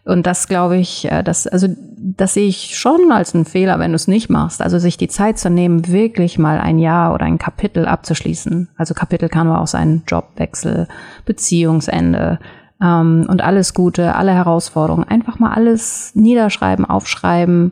und 0.06 0.28
das 0.28 0.48
glaube 0.48 0.78
ich, 0.78 1.12
äh, 1.12 1.24
das, 1.24 1.48
also 1.48 1.68
das 1.98 2.36
sehe 2.36 2.48
ich 2.48 2.78
schon 2.78 3.12
als 3.12 3.34
einen 3.34 3.46
Fehler, 3.46 3.80
wenn 3.80 3.92
du 3.92 3.96
es 3.96 4.08
nicht 4.08 4.30
machst. 4.30 4.62
Also 4.62 4.78
sich 4.78 4.98
die 4.98 5.08
Zeit 5.08 5.40
zu 5.40 5.50
nehmen, 5.50 5.88
wirklich 5.88 6.38
mal 6.38 6.60
ein 6.60 6.78
Jahr 6.78 7.14
oder 7.14 7.26
ein 7.26 7.40
Kapitel 7.40 7.86
abzuschließen. 7.86 8.70
Also 8.78 8.94
Kapitel 8.94 9.30
kann 9.30 9.48
aber 9.48 9.62
auch 9.62 9.68
sein 9.68 10.04
Jobwechsel, 10.08 10.88
Beziehungsende, 11.26 12.40
ähm, 12.82 13.26
und 13.28 13.42
alles 13.42 13.74
Gute, 13.74 14.16
alle 14.16 14.34
Herausforderungen. 14.34 15.08
Einfach 15.08 15.40
mal 15.40 15.54
alles 15.54 16.14
niederschreiben, 16.14 16.86
aufschreiben, 16.86 17.72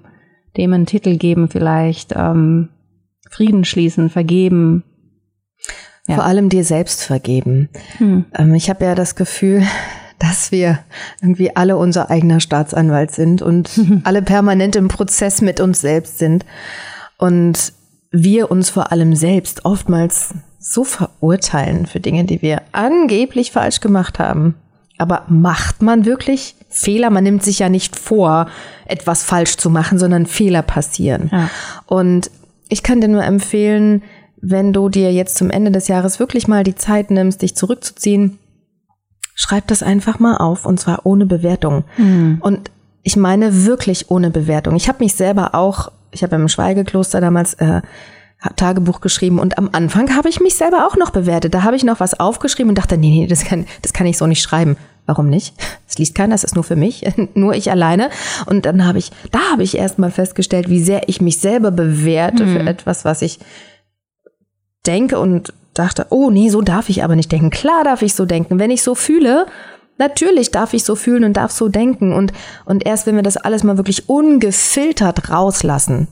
dem 0.58 0.74
einen 0.74 0.86
Titel 0.86 1.18
geben 1.18 1.50
vielleicht, 1.50 2.14
ähm, 2.16 2.70
Frieden 3.30 3.66
schließen, 3.66 4.10
vergeben, 4.10 4.84
ja. 6.08 6.16
Vor 6.16 6.26
allem 6.26 6.50
dir 6.50 6.66
selbst 6.66 7.06
vergeben. 7.06 7.70
Hm. 7.98 8.26
Ähm, 8.36 8.54
ich 8.56 8.70
habe 8.70 8.84
ja 8.84 8.94
das 8.94 9.16
Gefühl, 9.16 9.64
dass 10.24 10.54
wir 10.54 10.80
irgendwie 11.22 11.56
alle 11.56 11.76
unser 11.76 12.10
eigener 12.10 12.40
Staatsanwalt 12.40 13.12
sind 13.12 13.42
und 13.42 13.70
alle 14.04 14.22
permanent 14.22 14.76
im 14.76 14.88
Prozess 14.88 15.42
mit 15.42 15.60
uns 15.60 15.82
selbst 15.82 16.18
sind. 16.18 16.46
Und 17.18 17.74
wir 18.12 18.50
uns 18.50 18.70
vor 18.70 18.92
allem 18.92 19.16
selbst 19.16 19.66
oftmals 19.66 20.34
so 20.60 20.86
verurteilen 20.86 21.88
für 21.88 22.00
Dinge, 22.00 22.24
die 22.24 22.42
wir 22.42 22.62
angeblich 22.72 23.52
falsch 23.52 23.82
gemacht 23.82 24.18
haben. 24.18 24.56
Aber 24.98 25.24
macht 25.28 25.82
man 25.82 26.06
wirklich 26.06 26.56
Fehler? 26.70 27.10
Man 27.10 27.24
nimmt 27.24 27.44
sich 27.44 27.60
ja 27.60 27.68
nicht 27.68 28.00
vor, 28.00 28.48
etwas 28.86 29.24
falsch 29.24 29.58
zu 29.58 29.70
machen, 29.70 30.00
sondern 30.00 30.26
Fehler 30.26 30.62
passieren. 30.62 31.30
Ja. 31.34 31.50
Und 31.86 32.32
ich 32.70 32.82
kann 32.82 33.02
dir 33.02 33.10
nur 33.10 33.24
empfehlen, 33.24 34.04
wenn 34.38 34.72
du 34.72 34.88
dir 34.88 35.12
jetzt 35.12 35.36
zum 35.36 35.50
Ende 35.50 35.72
des 35.72 35.90
Jahres 35.90 36.20
wirklich 36.20 36.48
mal 36.48 36.64
die 36.64 36.76
Zeit 36.76 37.12
nimmst, 37.12 37.42
dich 37.42 37.56
zurückzuziehen, 37.56 38.40
schreib 39.36 39.68
das 39.68 39.84
einfach 39.84 40.20
mal 40.20 40.38
auf 40.38 40.66
und 40.66 40.80
zwar 40.80 41.06
ohne 41.06 41.26
Bewertung. 41.26 41.84
Mhm. 41.98 42.38
Und 42.42 42.72
ich 43.04 43.16
meine 43.16 43.66
wirklich 43.66 44.10
ohne 44.10 44.30
Bewertung. 44.30 44.76
Ich 44.76 44.88
habe 44.88 45.04
mich 45.04 45.14
selber 45.16 45.56
auch, 45.56 45.92
ich 46.12 46.24
habe 46.24 46.36
im 46.36 46.48
Schweigekloster 46.48 47.20
damals 47.22 47.54
äh, 47.56 47.82
Tagebuch 48.56 49.02
geschrieben 49.02 49.40
und 49.40 49.58
am 49.58 49.70
Anfang 49.72 50.16
habe 50.16 50.30
ich 50.30 50.40
mich 50.40 50.56
selber 50.56 50.88
auch 50.88 50.98
noch 50.98 51.12
bewertet. 51.12 51.54
Da 51.54 51.64
habe 51.64 51.76
ich 51.76 51.84
noch 51.84 52.00
was 52.00 52.20
aufgeschrieben 52.20 52.70
und 52.70 52.78
dachte, 52.78 52.98
nee, 52.98 53.10
nee, 53.10 53.28
das 53.28 53.46
kann, 53.46 53.66
das 53.82 53.94
kann 53.94 54.06
ich 54.06 54.18
so 54.18 54.28
nicht 54.28 54.42
schreiben. 54.42 54.78
Warum 55.06 55.30
nicht? 55.30 55.54
Es 55.88 56.00
liest 56.00 56.16
keiner, 56.16 56.34
es 56.34 56.44
ist 56.44 56.56
nur 56.56 56.64
für 56.64 56.76
mich, 56.76 57.06
nur 57.36 57.54
ich 57.54 57.70
alleine. 57.70 58.10
Und 58.48 58.66
dann 58.66 58.84
habe 58.86 58.98
ich, 58.98 59.12
da 59.32 59.40
habe 59.52 59.62
ich 59.62 59.78
erst 59.78 60.00
mal 60.00 60.10
festgestellt, 60.10 60.70
wie 60.70 60.82
sehr 60.82 61.08
ich 61.08 61.22
mich 61.22 61.40
selber 61.40 61.70
bewerte 61.70 62.48
für 62.48 62.62
etwas, 62.62 63.06
was 63.06 63.22
ich 63.22 63.38
denke 64.88 65.20
und 65.20 65.54
dachte, 65.74 66.08
oh 66.10 66.30
nee, 66.30 66.50
so 66.50 66.62
darf 66.62 66.90
ich 66.90 67.04
aber 67.04 67.16
nicht 67.16 67.32
denken. 67.32 67.50
Klar 67.50 67.84
darf 67.84 68.02
ich 68.02 68.16
so 68.16 68.26
denken. 68.26 68.60
Wenn 68.60 68.72
ich 68.72 68.84
so 68.84 68.96
fühle, 68.96 69.46
natürlich 69.98 70.52
darf 70.52 70.74
ich 70.74 70.84
so 70.84 70.96
fühlen 70.96 71.24
und 71.24 71.38
darf 71.38 71.52
so 71.52 71.70
denken. 71.70 72.14
Und, 72.14 72.34
und 72.66 72.86
erst 72.86 73.08
wenn 73.08 73.16
wir 73.16 73.24
das 73.24 73.38
alles 73.38 73.64
mal 73.64 73.78
wirklich 73.78 74.10
ungefiltert 74.10 75.30
rauslassen, 75.30 76.08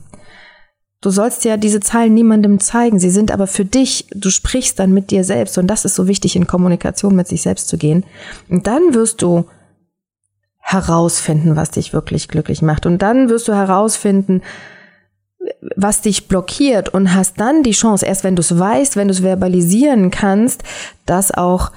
Du 1.02 1.10
sollst 1.10 1.44
ja 1.44 1.56
diese 1.56 1.80
Zahlen 1.80 2.14
niemandem 2.14 2.60
zeigen, 2.60 3.00
sie 3.00 3.10
sind 3.10 3.32
aber 3.32 3.48
für 3.48 3.64
dich, 3.64 4.06
du 4.14 4.30
sprichst 4.30 4.78
dann 4.78 4.92
mit 4.92 5.10
dir 5.10 5.24
selbst 5.24 5.58
und 5.58 5.66
das 5.66 5.84
ist 5.84 5.96
so 5.96 6.06
wichtig, 6.06 6.36
in 6.36 6.46
Kommunikation 6.46 7.16
mit 7.16 7.26
sich 7.26 7.42
selbst 7.42 7.66
zu 7.66 7.76
gehen. 7.76 8.04
Und 8.48 8.68
dann 8.68 8.94
wirst 8.94 9.20
du 9.20 9.46
herausfinden, 10.60 11.56
was 11.56 11.72
dich 11.72 11.92
wirklich 11.92 12.28
glücklich 12.28 12.62
macht. 12.62 12.86
Und 12.86 13.02
dann 13.02 13.28
wirst 13.28 13.48
du 13.48 13.52
herausfinden, 13.52 14.42
was 15.76 16.02
dich 16.02 16.28
blockiert 16.28 16.88
und 16.88 17.14
hast 17.14 17.40
dann 17.40 17.62
die 17.62 17.72
Chance, 17.72 18.06
erst 18.06 18.24
wenn 18.24 18.36
du 18.36 18.40
es 18.40 18.58
weißt, 18.58 18.96
wenn 18.96 19.08
du 19.08 19.12
es 19.12 19.20
verbalisieren 19.20 20.10
kannst, 20.10 20.62
das 21.06 21.32
auch 21.32 21.72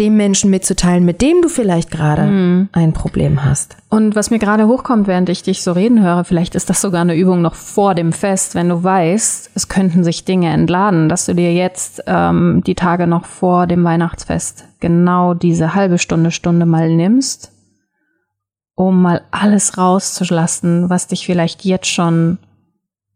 dem 0.00 0.16
Menschen 0.16 0.50
mitzuteilen, 0.50 1.04
mit 1.04 1.22
dem 1.22 1.40
du 1.40 1.48
vielleicht 1.48 1.90
gerade 1.90 2.22
mhm. 2.22 2.68
ein 2.72 2.92
Problem 2.92 3.44
hast. 3.44 3.76
Und 3.90 4.16
was 4.16 4.30
mir 4.30 4.40
gerade 4.40 4.66
hochkommt, 4.66 5.06
während 5.06 5.28
ich 5.28 5.44
dich 5.44 5.62
so 5.62 5.70
reden 5.70 6.02
höre, 6.02 6.24
vielleicht 6.24 6.56
ist 6.56 6.68
das 6.68 6.80
sogar 6.80 7.02
eine 7.02 7.14
Übung 7.14 7.42
noch 7.42 7.54
vor 7.54 7.94
dem 7.94 8.12
Fest, 8.12 8.56
wenn 8.56 8.68
du 8.68 8.82
weißt, 8.82 9.52
es 9.54 9.68
könnten 9.68 10.02
sich 10.02 10.24
Dinge 10.24 10.52
entladen, 10.52 11.08
dass 11.08 11.26
du 11.26 11.34
dir 11.34 11.52
jetzt 11.52 12.02
ähm, 12.06 12.62
die 12.66 12.74
Tage 12.74 13.06
noch 13.06 13.24
vor 13.24 13.68
dem 13.68 13.84
Weihnachtsfest 13.84 14.64
genau 14.80 15.32
diese 15.32 15.74
halbe 15.74 15.98
Stunde, 15.98 16.32
Stunde 16.32 16.66
mal 16.66 16.90
nimmst, 16.90 17.52
um 18.74 19.00
mal 19.00 19.22
alles 19.30 19.78
rauszulassen, 19.78 20.90
was 20.90 21.06
dich 21.06 21.24
vielleicht 21.24 21.64
jetzt 21.64 21.86
schon 21.86 22.38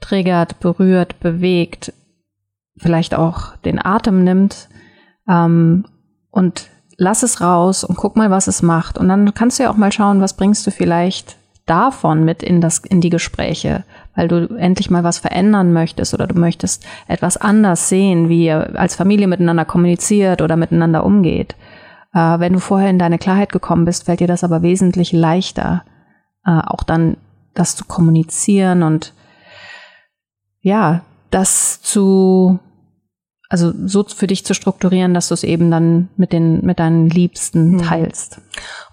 triggert, 0.00 0.61
berührt, 0.61 1.20
bewegt, 1.20 1.92
vielleicht 2.76 3.14
auch 3.14 3.56
den 3.56 3.84
Atem 3.84 4.24
nimmt 4.24 4.68
ähm, 5.28 5.84
und 6.30 6.68
lass 6.96 7.22
es 7.22 7.40
raus 7.40 7.84
und 7.84 7.96
guck 7.96 8.16
mal, 8.16 8.30
was 8.30 8.46
es 8.46 8.62
macht. 8.62 8.98
Und 8.98 9.08
dann 9.08 9.34
kannst 9.34 9.58
du 9.58 9.64
ja 9.64 9.70
auch 9.70 9.76
mal 9.76 9.92
schauen, 9.92 10.20
was 10.20 10.34
bringst 10.34 10.66
du 10.66 10.70
vielleicht 10.70 11.37
davon 11.66 12.24
mit 12.24 12.42
in 12.42 12.61
das, 12.61 12.78
in 12.78 13.00
die 13.00 13.11
Gespräche, 13.11 13.84
weil 14.14 14.26
du 14.26 14.56
endlich 14.56 14.90
mal 14.90 15.04
was 15.04 15.18
verändern 15.18 15.72
möchtest 15.72 16.14
oder 16.14 16.26
du 16.26 16.38
möchtest 16.38 16.87
etwas 17.06 17.37
anders 17.37 17.88
sehen, 17.88 18.28
wie 18.28 18.46
ihr 18.46 18.78
als 18.78 18.96
Familie 18.96 19.28
miteinander 19.28 19.64
kommuniziert 19.64 20.42
oder 20.42 20.56
miteinander 20.56 21.04
umgeht. 21.04 21.56
Äh, 22.14 22.40
wenn 22.40 22.54
du 22.54 22.58
vorher 22.58 22.90
in 22.90 22.98
deine 22.98 23.18
Klarheit 23.18 23.52
gekommen 23.52 23.84
bist, 23.84 24.04
fällt 24.04 24.20
dir 24.20 24.26
das 24.26 24.44
aber 24.44 24.62
wesentlich 24.62 25.12
leichter, 25.12 25.84
äh, 26.44 26.58
auch 26.66 26.82
dann 26.82 27.18
das 27.54 27.76
zu 27.76 27.84
kommunizieren 27.84 28.82
und 28.82 29.12
ja, 30.68 31.02
das 31.31 31.81
zu 31.81 32.59
also 33.50 33.72
so 33.87 34.04
für 34.04 34.26
dich 34.26 34.44
zu 34.44 34.52
strukturieren, 34.52 35.14
dass 35.14 35.28
du 35.28 35.35
es 35.35 35.42
eben 35.42 35.70
dann 35.70 36.11
mit 36.18 36.35
den 36.35 36.64
mit 36.64 36.78
deinen 36.78 37.09
Liebsten 37.09 37.72
mhm. 37.72 37.78
teilst. 37.78 38.42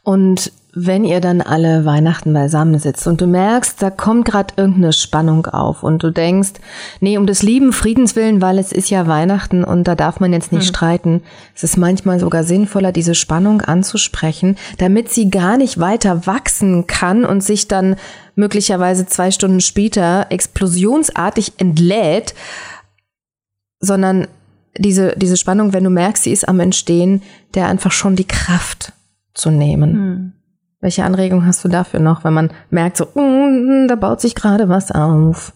Und 0.01 0.53
wenn 0.77 1.05
ihr 1.05 1.21
dann 1.21 1.39
alle 1.41 1.85
Weihnachten 1.85 2.33
beisammen 2.33 2.77
sitzt 2.79 3.07
und 3.07 3.21
du 3.21 3.27
merkst, 3.27 3.81
da 3.81 3.89
kommt 3.89 4.25
gerade 4.25 4.53
irgendeine 4.57 4.91
Spannung 4.91 5.45
auf 5.45 5.83
und 5.83 6.03
du 6.03 6.11
denkst, 6.11 6.51
nee, 6.99 7.17
um 7.17 7.25
des 7.25 7.41
lieben 7.41 7.71
Friedens 7.71 8.17
willen, 8.17 8.41
weil 8.41 8.59
es 8.59 8.73
ist 8.73 8.89
ja 8.89 9.07
Weihnachten 9.07 9.63
und 9.63 9.85
da 9.87 9.95
darf 9.95 10.19
man 10.19 10.33
jetzt 10.33 10.51
nicht 10.51 10.63
mhm. 10.65 10.75
streiten. 10.75 11.23
Es 11.55 11.63
ist 11.63 11.77
manchmal 11.77 12.19
sogar 12.19 12.43
sinnvoller, 12.43 12.91
diese 12.91 13.15
Spannung 13.15 13.61
anzusprechen, 13.61 14.57
damit 14.77 15.09
sie 15.09 15.29
gar 15.29 15.55
nicht 15.55 15.79
weiter 15.79 16.27
wachsen 16.27 16.87
kann 16.87 17.23
und 17.23 17.41
sich 17.41 17.69
dann 17.69 17.95
möglicherweise 18.35 19.05
zwei 19.05 19.31
Stunden 19.31 19.61
später 19.61 20.27
explosionsartig 20.29 21.53
entlädt, 21.57 22.35
sondern 23.79 24.27
diese, 24.77 25.15
diese 25.15 25.37
Spannung, 25.37 25.71
wenn 25.71 25.85
du 25.85 25.89
merkst, 25.89 26.23
sie 26.23 26.33
ist 26.33 26.49
am 26.49 26.59
Entstehen, 26.59 27.21
der 27.53 27.69
einfach 27.69 27.93
schon 27.93 28.17
die 28.17 28.27
Kraft 28.27 28.91
zu 29.33 29.51
nehmen. 29.51 29.93
Hm. 29.93 30.34
Welche 30.85 31.03
Anregung 31.03 31.47
hast 31.47 31.65
du 31.65 31.67
dafür 31.67 31.99
noch, 31.99 32.23
wenn 32.23 32.33
man 32.35 32.51
merkt, 32.69 32.97
so, 32.97 33.05
mm, 33.05 33.87
da 33.87 33.95
baut 33.95 34.21
sich 34.21 34.35
gerade 34.35 34.69
was 34.69 34.91
auf? 34.91 35.51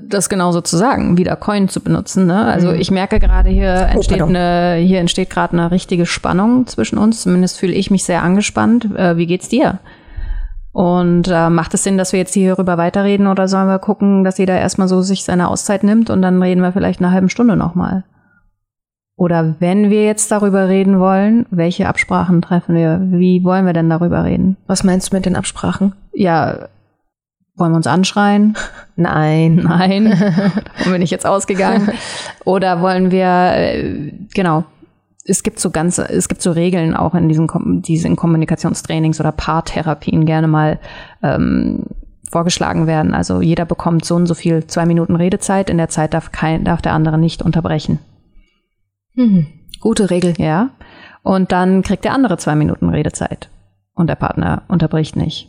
Das 0.00 0.30
genauso 0.30 0.62
zu 0.62 0.78
sagen, 0.78 1.18
wieder 1.18 1.36
Coin 1.36 1.68
zu 1.68 1.82
benutzen. 1.82 2.24
Ne? 2.24 2.46
Also 2.46 2.68
mhm. 2.68 2.76
ich 2.76 2.90
merke 2.90 3.20
gerade, 3.20 3.50
hier 3.50 3.86
oh, 3.86 3.92
entsteht 3.92 4.22
oh, 4.22 4.24
eine, 4.24 4.76
hier 4.76 5.00
entsteht 5.00 5.28
gerade 5.28 5.52
eine 5.52 5.70
richtige 5.70 6.06
Spannung 6.06 6.66
zwischen 6.66 6.96
uns. 6.96 7.20
Zumindest 7.20 7.58
fühle 7.58 7.74
ich 7.74 7.90
mich 7.90 8.04
sehr 8.04 8.22
angespannt. 8.22 8.88
Äh, 8.96 9.18
wie 9.18 9.26
geht's 9.26 9.50
dir? 9.50 9.80
Und 10.72 11.28
äh, 11.28 11.50
macht 11.50 11.74
es 11.74 11.84
Sinn, 11.84 11.98
dass 11.98 12.12
wir 12.12 12.18
jetzt 12.18 12.32
hierüber 12.32 12.78
weiterreden 12.78 13.26
oder 13.26 13.46
sollen 13.46 13.68
wir 13.68 13.78
gucken, 13.78 14.24
dass 14.24 14.38
jeder 14.38 14.58
erstmal 14.58 14.88
so 14.88 15.02
sich 15.02 15.24
seine 15.24 15.48
Auszeit 15.50 15.84
nimmt 15.84 16.08
und 16.08 16.22
dann 16.22 16.42
reden 16.42 16.62
wir 16.62 16.72
vielleicht 16.72 17.02
eine 17.02 17.12
halbe 17.12 17.28
Stunde 17.28 17.56
nochmal? 17.56 18.04
Oder 19.16 19.54
wenn 19.60 19.90
wir 19.90 20.04
jetzt 20.04 20.30
darüber 20.30 20.68
reden 20.68 20.98
wollen, 20.98 21.46
welche 21.50 21.88
Absprachen 21.88 22.42
treffen 22.42 22.74
wir? 22.74 23.00
Wie 23.00 23.44
wollen 23.44 23.64
wir 23.64 23.72
denn 23.72 23.88
darüber 23.88 24.24
reden? 24.24 24.56
Was 24.66 24.82
meinst 24.82 25.12
du 25.12 25.16
mit 25.16 25.24
den 25.24 25.36
Absprachen? 25.36 25.94
Ja, 26.12 26.68
wollen 27.56 27.72
wir 27.72 27.76
uns 27.76 27.86
anschreien? 27.86 28.56
Nein. 28.96 29.56
Nein. 29.56 30.10
Davon 30.76 30.92
bin 30.92 31.02
ich 31.02 31.10
jetzt 31.10 31.26
ausgegangen. 31.26 31.90
Oder 32.44 32.80
wollen 32.80 33.12
wir, 33.12 33.52
äh, 33.54 34.12
genau, 34.34 34.64
es 35.24 35.44
gibt 35.44 35.60
so 35.60 35.70
ganze, 35.70 36.08
es 36.08 36.28
gibt 36.28 36.42
so 36.42 36.50
Regeln 36.50 36.94
auch 36.94 37.14
in 37.14 37.28
diesen, 37.28 37.48
diesen 37.82 38.16
Kommunikationstrainings 38.16 39.20
oder 39.20 39.32
Paartherapien 39.32 40.26
gerne 40.26 40.48
mal 40.48 40.80
ähm, 41.22 41.84
vorgeschlagen 42.30 42.88
werden. 42.88 43.14
Also 43.14 43.40
jeder 43.40 43.64
bekommt 43.64 44.04
so 44.04 44.16
und 44.16 44.26
so 44.26 44.34
viel 44.34 44.66
zwei 44.66 44.86
Minuten 44.86 45.14
Redezeit. 45.14 45.70
In 45.70 45.78
der 45.78 45.88
Zeit 45.88 46.14
darf 46.14 46.32
kein, 46.32 46.64
darf 46.64 46.82
der 46.82 46.92
andere 46.92 47.16
nicht 47.16 47.42
unterbrechen. 47.42 48.00
Mhm. 49.14 49.46
Gute 49.80 50.10
Regel. 50.10 50.34
Ja. 50.38 50.70
Und 51.22 51.52
dann 51.52 51.82
kriegt 51.82 52.04
der 52.04 52.14
andere 52.14 52.36
zwei 52.38 52.54
Minuten 52.54 52.88
Redezeit 52.88 53.48
und 53.94 54.08
der 54.08 54.14
Partner 54.14 54.62
unterbricht 54.68 55.16
nicht. 55.16 55.48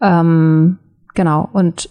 Ähm, 0.00 0.78
genau. 1.14 1.48
Und 1.52 1.88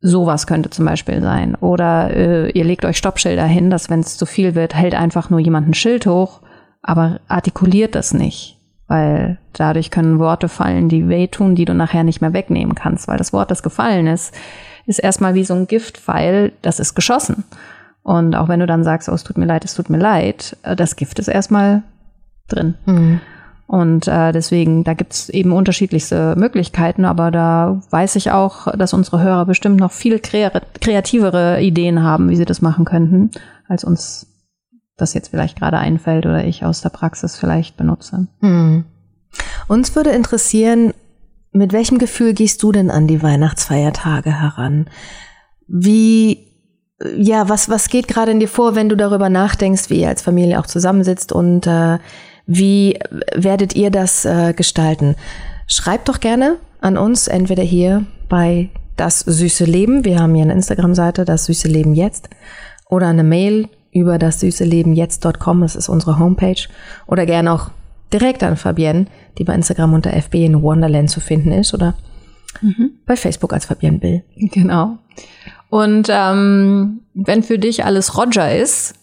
sowas 0.00 0.46
könnte 0.46 0.70
zum 0.70 0.84
Beispiel 0.84 1.20
sein. 1.20 1.54
Oder 1.56 2.10
äh, 2.14 2.50
ihr 2.50 2.64
legt 2.64 2.84
euch 2.84 2.96
Stoppschilder 2.96 3.44
hin, 3.44 3.70
dass 3.70 3.90
wenn 3.90 4.00
es 4.00 4.16
zu 4.16 4.26
viel 4.26 4.54
wird, 4.54 4.74
hält 4.74 4.94
einfach 4.94 5.30
nur 5.30 5.40
jemand 5.40 5.68
ein 5.68 5.74
Schild 5.74 6.06
hoch 6.06 6.40
aber 6.82 7.20
artikuliert 7.28 7.94
das 7.94 8.14
nicht, 8.14 8.58
weil 8.86 9.38
dadurch 9.52 9.90
können 9.90 10.18
Worte 10.18 10.48
fallen, 10.48 10.88
die 10.88 11.08
wehtun, 11.08 11.54
die 11.54 11.64
du 11.64 11.74
nachher 11.74 12.04
nicht 12.04 12.20
mehr 12.20 12.32
wegnehmen 12.32 12.74
kannst, 12.74 13.08
weil 13.08 13.18
das 13.18 13.32
Wort, 13.32 13.50
das 13.50 13.62
gefallen 13.62 14.06
ist, 14.06 14.34
ist 14.86 14.98
erstmal 14.98 15.34
wie 15.34 15.44
so 15.44 15.54
ein 15.54 15.66
Giftpfeil, 15.66 16.52
das 16.62 16.80
ist 16.80 16.94
geschossen. 16.94 17.44
Und 18.10 18.34
auch 18.34 18.48
wenn 18.48 18.58
du 18.58 18.66
dann 18.66 18.82
sagst, 18.82 19.08
oh, 19.08 19.12
es 19.12 19.22
tut 19.22 19.38
mir 19.38 19.46
leid, 19.46 19.64
es 19.64 19.74
tut 19.74 19.88
mir 19.88 19.96
leid, 19.96 20.56
äh, 20.64 20.74
das 20.74 20.96
Gift 20.96 21.20
ist 21.20 21.28
erstmal 21.28 21.84
drin. 22.48 22.74
Mhm. 22.84 23.20
Und 23.68 24.08
äh, 24.08 24.32
deswegen, 24.32 24.82
da 24.82 24.94
gibt's 24.94 25.28
eben 25.28 25.52
unterschiedlichste 25.52 26.34
Möglichkeiten, 26.36 27.04
aber 27.04 27.30
da 27.30 27.80
weiß 27.90 28.16
ich 28.16 28.32
auch, 28.32 28.66
dass 28.76 28.94
unsere 28.94 29.22
Hörer 29.22 29.46
bestimmt 29.46 29.78
noch 29.78 29.92
viel 29.92 30.18
kreativere 30.18 31.62
Ideen 31.62 32.02
haben, 32.02 32.30
wie 32.30 32.34
sie 32.34 32.44
das 32.44 32.60
machen 32.60 32.84
könnten, 32.84 33.30
als 33.68 33.84
uns 33.84 34.26
das 34.96 35.14
jetzt 35.14 35.28
vielleicht 35.28 35.60
gerade 35.60 35.78
einfällt 35.78 36.26
oder 36.26 36.44
ich 36.44 36.64
aus 36.64 36.80
der 36.80 36.88
Praxis 36.88 37.36
vielleicht 37.36 37.76
benutze. 37.76 38.26
Hm. 38.40 38.86
Uns 39.68 39.94
würde 39.94 40.10
interessieren, 40.10 40.94
mit 41.52 41.72
welchem 41.72 41.98
Gefühl 41.98 42.34
gehst 42.34 42.60
du 42.64 42.72
denn 42.72 42.90
an 42.90 43.06
die 43.06 43.22
Weihnachtsfeiertage 43.22 44.32
heran? 44.32 44.86
Wie, 45.68 46.49
ja, 47.16 47.48
was, 47.48 47.68
was 47.68 47.88
geht 47.88 48.08
gerade 48.08 48.32
in 48.32 48.40
dir 48.40 48.48
vor, 48.48 48.74
wenn 48.74 48.88
du 48.88 48.96
darüber 48.96 49.28
nachdenkst, 49.28 49.88
wie 49.88 50.00
ihr 50.00 50.08
als 50.08 50.22
Familie 50.22 50.60
auch 50.60 50.66
zusammensitzt 50.66 51.32
und 51.32 51.66
äh, 51.66 51.98
wie 52.46 52.98
werdet 53.34 53.74
ihr 53.74 53.90
das 53.90 54.24
äh, 54.24 54.52
gestalten? 54.54 55.16
Schreibt 55.66 56.08
doch 56.08 56.20
gerne 56.20 56.56
an 56.80 56.98
uns, 56.98 57.28
entweder 57.28 57.62
hier 57.62 58.04
bei 58.28 58.70
Das 58.96 59.20
süße 59.20 59.64
Leben, 59.64 60.04
wir 60.04 60.18
haben 60.18 60.34
hier 60.34 60.44
eine 60.44 60.52
Instagram-Seite, 60.54 61.24
Das 61.24 61.46
süße 61.46 61.68
Leben 61.68 61.94
jetzt, 61.94 62.28
oder 62.88 63.06
eine 63.06 63.24
Mail 63.24 63.68
über 63.92 64.18
das 64.18 64.40
süße 64.40 64.64
Leben 64.64 64.92
jetzt.com, 64.92 65.60
das 65.62 65.76
ist 65.76 65.88
unsere 65.88 66.18
Homepage, 66.18 66.68
oder 67.06 67.24
gerne 67.24 67.52
auch 67.52 67.70
direkt 68.12 68.42
an 68.42 68.56
Fabienne, 68.56 69.06
die 69.38 69.44
bei 69.44 69.54
Instagram 69.54 69.94
unter 69.94 70.12
FB 70.12 70.34
in 70.34 70.62
Wonderland 70.62 71.08
zu 71.08 71.20
finden 71.20 71.52
ist, 71.52 71.72
oder 71.72 71.94
mhm. 72.60 72.90
bei 73.06 73.16
Facebook 73.16 73.52
als 73.52 73.64
Fabienne 73.64 73.98
Bill. 73.98 74.22
Genau. 74.36 74.98
Und 75.70 76.08
ähm, 76.10 77.00
wenn 77.14 77.42
für 77.42 77.58
dich 77.58 77.84
alles 77.84 78.18
Roger 78.18 78.54
ist 78.54 78.94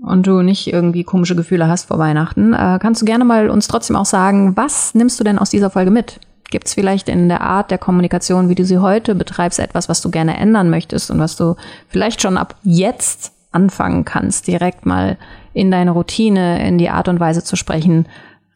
und 0.00 0.26
du 0.26 0.42
nicht 0.42 0.72
irgendwie 0.72 1.02
komische 1.02 1.36
Gefühle 1.36 1.68
hast 1.68 1.86
vor 1.86 1.98
Weihnachten, 1.98 2.54
äh, 2.54 2.78
kannst 2.80 3.02
du 3.02 3.06
gerne 3.06 3.24
mal 3.24 3.50
uns 3.50 3.66
trotzdem 3.66 3.96
auch 3.96 4.06
sagen, 4.06 4.56
was 4.56 4.94
nimmst 4.94 5.18
du 5.18 5.24
denn 5.24 5.38
aus 5.38 5.50
dieser 5.50 5.70
Folge 5.70 5.90
mit? 5.90 6.20
Gibt 6.50 6.68
es 6.68 6.74
vielleicht 6.74 7.08
in 7.08 7.28
der 7.28 7.40
Art 7.40 7.72
der 7.72 7.78
Kommunikation, 7.78 8.48
wie 8.48 8.54
du 8.54 8.64
sie 8.64 8.78
heute 8.78 9.16
betreibst, 9.16 9.58
etwas, 9.58 9.88
was 9.88 10.00
du 10.02 10.10
gerne 10.10 10.36
ändern 10.36 10.70
möchtest 10.70 11.10
und 11.10 11.18
was 11.18 11.36
du 11.36 11.56
vielleicht 11.88 12.22
schon 12.22 12.36
ab 12.36 12.54
jetzt 12.62 13.32
anfangen 13.50 14.04
kannst, 14.04 14.46
direkt 14.46 14.86
mal 14.86 15.16
in 15.52 15.70
deine 15.70 15.92
Routine, 15.92 16.66
in 16.66 16.78
die 16.78 16.90
Art 16.90 17.08
und 17.08 17.18
Weise 17.18 17.42
zu 17.42 17.56
sprechen, 17.56 18.06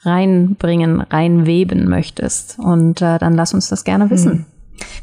reinbringen, 0.02 1.00
reinweben 1.00 1.88
möchtest. 1.88 2.58
Und 2.58 3.02
äh, 3.02 3.18
dann 3.18 3.34
lass 3.34 3.54
uns 3.54 3.68
das 3.68 3.84
gerne 3.84 4.10
wissen. 4.10 4.32
Mhm. 4.32 4.46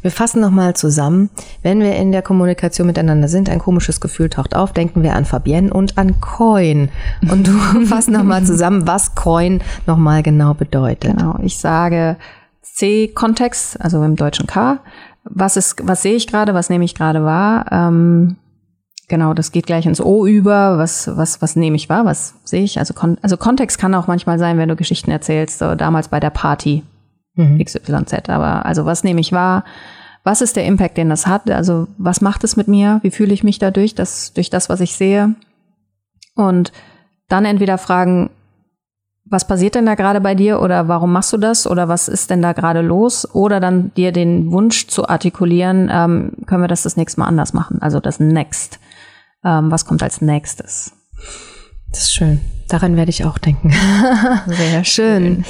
Wir 0.02 0.12
fassen 0.12 0.42
nochmal 0.42 0.76
zusammen. 0.76 1.30
Wenn 1.64 1.80
wir 1.80 1.96
in 1.96 2.12
der 2.12 2.22
Kommunikation 2.22 2.88
miteinander 2.88 3.28
sind, 3.28 3.50
ein 3.50 3.60
komisches 3.60 4.00
Gefühl 4.00 4.30
taucht 4.30 4.56
auf, 4.56 4.72
denken 4.72 5.04
wir 5.04 5.16
an 5.16 5.26
Fabienne 5.26 5.74
und 5.74 5.98
an 5.98 6.20
Coin. 6.22 6.90
Und 7.30 7.48
du 7.48 7.52
fasst 7.86 8.10
nochmal 8.10 8.44
zusammen, 8.44 8.88
was 8.88 9.16
Coin 9.16 9.62
nochmal 9.88 10.24
genau 10.24 10.54
bedeutet. 10.54 11.18
Genau, 11.18 11.40
ich 11.42 11.58
sage 11.58 12.18
C-Kontext, 12.62 13.80
also 13.82 14.04
im 14.04 14.16
deutschen 14.16 14.48
K. 14.48 14.80
Was 15.24 15.58
ist, 15.58 15.76
was 15.84 16.02
sehe 16.02 16.16
ich 16.16 16.28
gerade, 16.28 16.54
was 16.54 16.70
nehme 16.70 16.86
ich 16.86 16.94
gerade 16.94 17.24
wahr? 17.24 17.66
Ähm, 17.72 18.36
genau, 19.08 19.34
das 19.34 19.52
geht 19.52 19.66
gleich 19.66 19.86
ins 19.86 20.02
O 20.02 20.26
über. 20.26 20.78
Was, 20.78 21.10
was, 21.16 21.42
was 21.42 21.56
nehme 21.56 21.78
ich 21.78 21.90
wahr? 21.90 22.06
Was 22.06 22.36
sehe 22.44 22.64
ich? 22.64 22.78
Also, 22.78 22.94
Kon 22.94 23.18
also 23.22 23.38
Kontext 23.38 23.80
kann 23.80 23.96
auch 23.96 24.08
manchmal 24.08 24.38
sein, 24.40 24.58
wenn 24.58 24.70
du 24.70 24.76
Geschichten 24.76 25.10
erzählst, 25.10 25.60
so 25.60 25.74
damals 25.76 26.10
bei 26.10 26.20
der 26.20 26.30
Party 26.30 26.84
mhm. 27.36 27.63
XYZ. 27.63 28.30
Aber 28.30 28.65
also 28.65 28.86
was 28.86 29.04
nehme 29.04 29.21
ich 29.21 29.32
wahr? 29.32 29.63
Was 30.24 30.41
ist 30.41 30.56
der 30.56 30.65
Impact, 30.65 30.98
den 30.98 31.10
das 31.10 31.28
hat? 31.28 31.50
Also 31.52 31.88
was 31.98 32.21
macht 32.21 32.43
es 32.43 32.56
mit 32.56 32.67
mir? 32.67 33.00
Wie 33.04 33.12
fühle 33.12 33.34
ich 33.34 33.43
mich 33.43 33.60
dadurch, 33.60 33.93
das, 33.95 34.34
durch 34.34 34.50
das, 34.50 34.69
was 34.69 34.80
ich 34.80 34.95
sehe? 34.95 35.36
Und 36.36 36.71
dann 37.28 37.45
entweder 37.45 37.78
fragen, 37.78 38.30
was 39.28 39.48
passiert 39.48 39.76
denn 39.76 39.86
da 39.86 39.95
gerade 39.95 40.21
bei 40.21 40.36
dir 40.36 40.62
oder 40.62 40.88
warum 40.88 41.12
machst 41.12 41.34
du 41.34 41.38
das 41.38 41.65
oder 41.65 41.88
was 41.88 42.08
ist 42.08 42.30
denn 42.30 42.41
da 42.41 42.54
gerade 42.54 42.82
los? 42.82 43.28
Oder 43.34 43.60
dann 43.60 43.91
dir 43.95 44.12
den 44.12 44.52
Wunsch 44.52 44.88
zu 44.88 45.08
artikulieren, 45.08 45.89
ähm, 45.91 46.34
können 46.45 46.62
wir 46.62 46.67
das 46.67 46.84
das 46.84 46.95
nächste 46.95 47.21
Mal 47.21 47.28
anders 47.28 47.54
machen? 47.54 47.82
Also 47.82 48.00
das 48.00 48.19
Next. 48.19 48.80
Ähm, 49.43 49.71
was 49.71 49.86
kommt 49.86 50.04
als 50.04 50.21
nächstes? 50.21 50.93
Das 51.89 52.04
ist 52.04 52.13
schön. 52.13 52.41
Daran 52.67 52.95
werde 52.98 53.10
ich 53.10 53.26
auch 53.26 53.38
denken. 53.38 53.71
Sehr 54.48 54.84
schön. 54.84 55.45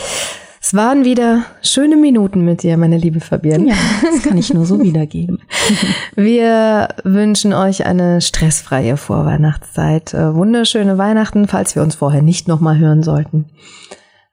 Es 0.65 0.73
waren 0.73 1.06
wieder 1.06 1.43
schöne 1.62 1.95
Minuten 1.95 2.43
mit 2.43 2.63
dir, 2.63 2.75
meine 2.75 2.97
liebe 2.97 3.19
Fabienne. 3.19 3.67
Ja, 3.67 3.75
das 4.01 4.23
kann 4.23 4.36
ich 4.36 4.51
nur 4.51 4.65
so 4.65 4.82
wiedergeben. 4.82 5.43
Wir 6.15 6.88
wünschen 7.04 7.54
euch 7.54 7.86
eine 7.86 8.19
stressfreie 8.19 8.97
Vorweihnachtszeit. 8.97 10.15
Äh, 10.15 10.34
wunderschöne 10.34 10.97
Weihnachten, 10.97 11.47
falls 11.47 11.75
wir 11.75 11.84
uns 11.84 11.93
vorher 11.93 12.23
nicht 12.23 12.47
nochmal 12.47 12.80
hören 12.80 13.04
sollten. 13.04 13.45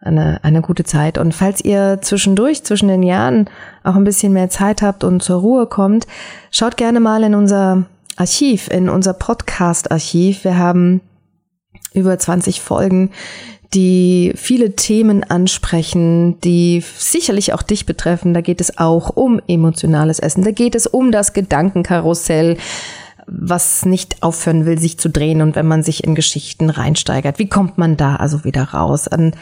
Eine, 0.00 0.42
eine 0.42 0.62
gute 0.62 0.84
Zeit. 0.84 1.18
Und 1.18 1.34
falls 1.34 1.62
ihr 1.62 1.98
zwischendurch, 2.00 2.64
zwischen 2.64 2.88
den 2.88 3.02
Jahren 3.02 3.50
auch 3.84 3.96
ein 3.96 4.04
bisschen 4.04 4.32
mehr 4.32 4.48
Zeit 4.48 4.80
habt 4.80 5.04
und 5.04 5.22
zur 5.22 5.38
Ruhe 5.38 5.66
kommt, 5.66 6.06
schaut 6.50 6.78
gerne 6.78 7.00
mal 7.00 7.24
in 7.24 7.34
unser 7.34 7.84
Archiv, 8.16 8.68
in 8.68 8.88
unser 8.88 9.12
Podcast-Archiv. 9.12 10.44
Wir 10.44 10.56
haben 10.56 11.02
über 11.92 12.18
20 12.18 12.62
Folgen, 12.62 13.10
die 13.74 14.32
viele 14.36 14.76
Themen 14.76 15.24
ansprechen, 15.24 16.38
die 16.40 16.82
sicherlich 16.96 17.52
auch 17.54 17.62
dich 17.62 17.86
betreffen. 17.86 18.34
Da 18.34 18.40
geht 18.40 18.60
es 18.60 18.78
auch 18.78 19.10
um 19.10 19.40
emotionales 19.48 20.18
Essen. 20.18 20.44
Da 20.44 20.50
geht 20.50 20.74
es 20.74 20.86
um 20.86 21.10
das 21.10 21.32
Gedankenkarussell, 21.32 22.58
was 23.26 23.86
nicht 23.86 24.22
aufhören 24.22 24.66
will, 24.66 24.78
sich 24.78 24.98
zu 24.98 25.08
drehen 25.08 25.42
und 25.42 25.56
wenn 25.56 25.66
man 25.66 25.82
sich 25.82 26.04
in 26.04 26.14
Geschichten 26.14 26.70
reinsteigert. 26.70 27.38
Wie 27.38 27.48
kommt 27.48 27.78
man 27.78 27.96
da 27.96 28.16
also 28.16 28.44
wieder 28.44 28.64
raus? 28.64 29.08
Und 29.08 29.36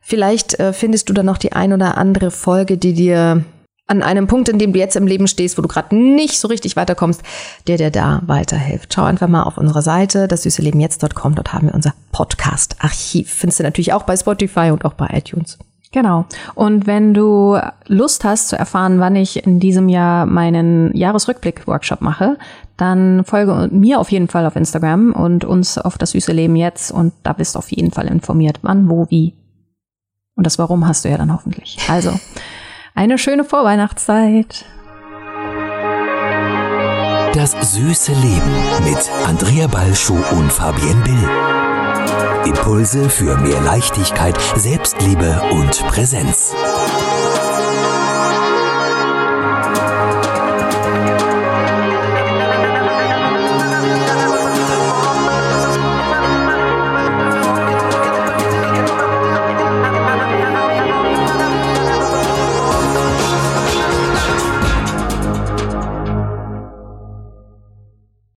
vielleicht 0.00 0.60
äh, 0.60 0.72
findest 0.72 1.08
du 1.08 1.12
dann 1.12 1.26
noch 1.26 1.38
die 1.38 1.52
ein 1.52 1.72
oder 1.72 1.98
andere 1.98 2.30
Folge, 2.30 2.78
die 2.78 2.94
dir 2.94 3.44
an 3.92 4.02
einem 4.02 4.26
Punkt, 4.26 4.48
in 4.48 4.58
dem 4.58 4.72
du 4.72 4.78
jetzt 4.78 4.96
im 4.96 5.06
Leben 5.06 5.26
stehst, 5.26 5.58
wo 5.58 5.62
du 5.62 5.68
gerade 5.68 5.94
nicht 5.94 6.40
so 6.40 6.48
richtig 6.48 6.76
weiterkommst, 6.76 7.22
der 7.66 7.76
dir 7.76 7.90
da 7.90 8.22
weiterhilft. 8.26 8.94
Schau 8.94 9.04
einfach 9.04 9.28
mal 9.28 9.42
auf 9.42 9.58
unsere 9.58 9.82
Seite, 9.82 10.28
das 10.28 10.42
süße 10.42 10.62
Leben 10.62 10.80
jetzt.com. 10.80 11.34
Dort 11.34 11.52
haben 11.52 11.68
wir 11.68 11.74
unser 11.74 11.94
Podcast-Archiv. 12.12 13.30
Findest 13.30 13.60
du 13.60 13.64
natürlich 13.64 13.92
auch 13.92 14.04
bei 14.04 14.16
Spotify 14.16 14.70
und 14.70 14.84
auch 14.84 14.94
bei 14.94 15.08
iTunes. 15.12 15.58
Genau. 15.92 16.24
Und 16.54 16.86
wenn 16.86 17.12
du 17.12 17.58
Lust 17.86 18.24
hast 18.24 18.48
zu 18.48 18.58
erfahren, 18.58 18.98
wann 18.98 19.14
ich 19.14 19.44
in 19.46 19.60
diesem 19.60 19.90
Jahr 19.90 20.24
meinen 20.24 20.96
Jahresrückblick-Workshop 20.96 22.00
mache, 22.00 22.38
dann 22.78 23.24
folge 23.24 23.68
mir 23.70 24.00
auf 24.00 24.10
jeden 24.10 24.28
Fall 24.28 24.46
auf 24.46 24.56
Instagram 24.56 25.12
und 25.12 25.44
uns 25.44 25.76
auf 25.76 25.98
das 25.98 26.12
süße 26.12 26.32
Leben 26.32 26.56
jetzt 26.56 26.90
und 26.90 27.12
da 27.22 27.34
bist 27.34 27.54
du 27.54 27.58
auf 27.58 27.70
jeden 27.70 27.92
Fall 27.92 28.08
informiert, 28.08 28.60
wann, 28.62 28.88
wo, 28.88 29.06
wie. 29.10 29.34
Und 30.34 30.46
das 30.46 30.58
Warum 30.58 30.88
hast 30.88 31.04
du 31.04 31.10
ja 31.10 31.18
dann 31.18 31.32
hoffentlich. 31.32 31.78
Also, 31.88 32.10
eine 32.94 33.18
schöne 33.18 33.44
Vorweihnachtszeit. 33.44 34.64
Das 37.34 37.52
süße 37.52 38.12
Leben 38.12 38.54
mit 38.84 39.10
Andrea 39.26 39.66
Balschuh 39.66 40.22
und 40.32 40.52
Fabienne 40.52 41.02
Bill. 41.02 41.28
Impulse 42.44 43.08
für 43.08 43.38
mehr 43.38 43.60
Leichtigkeit, 43.62 44.38
Selbstliebe 44.56 45.40
und 45.52 45.86
Präsenz. 45.86 46.54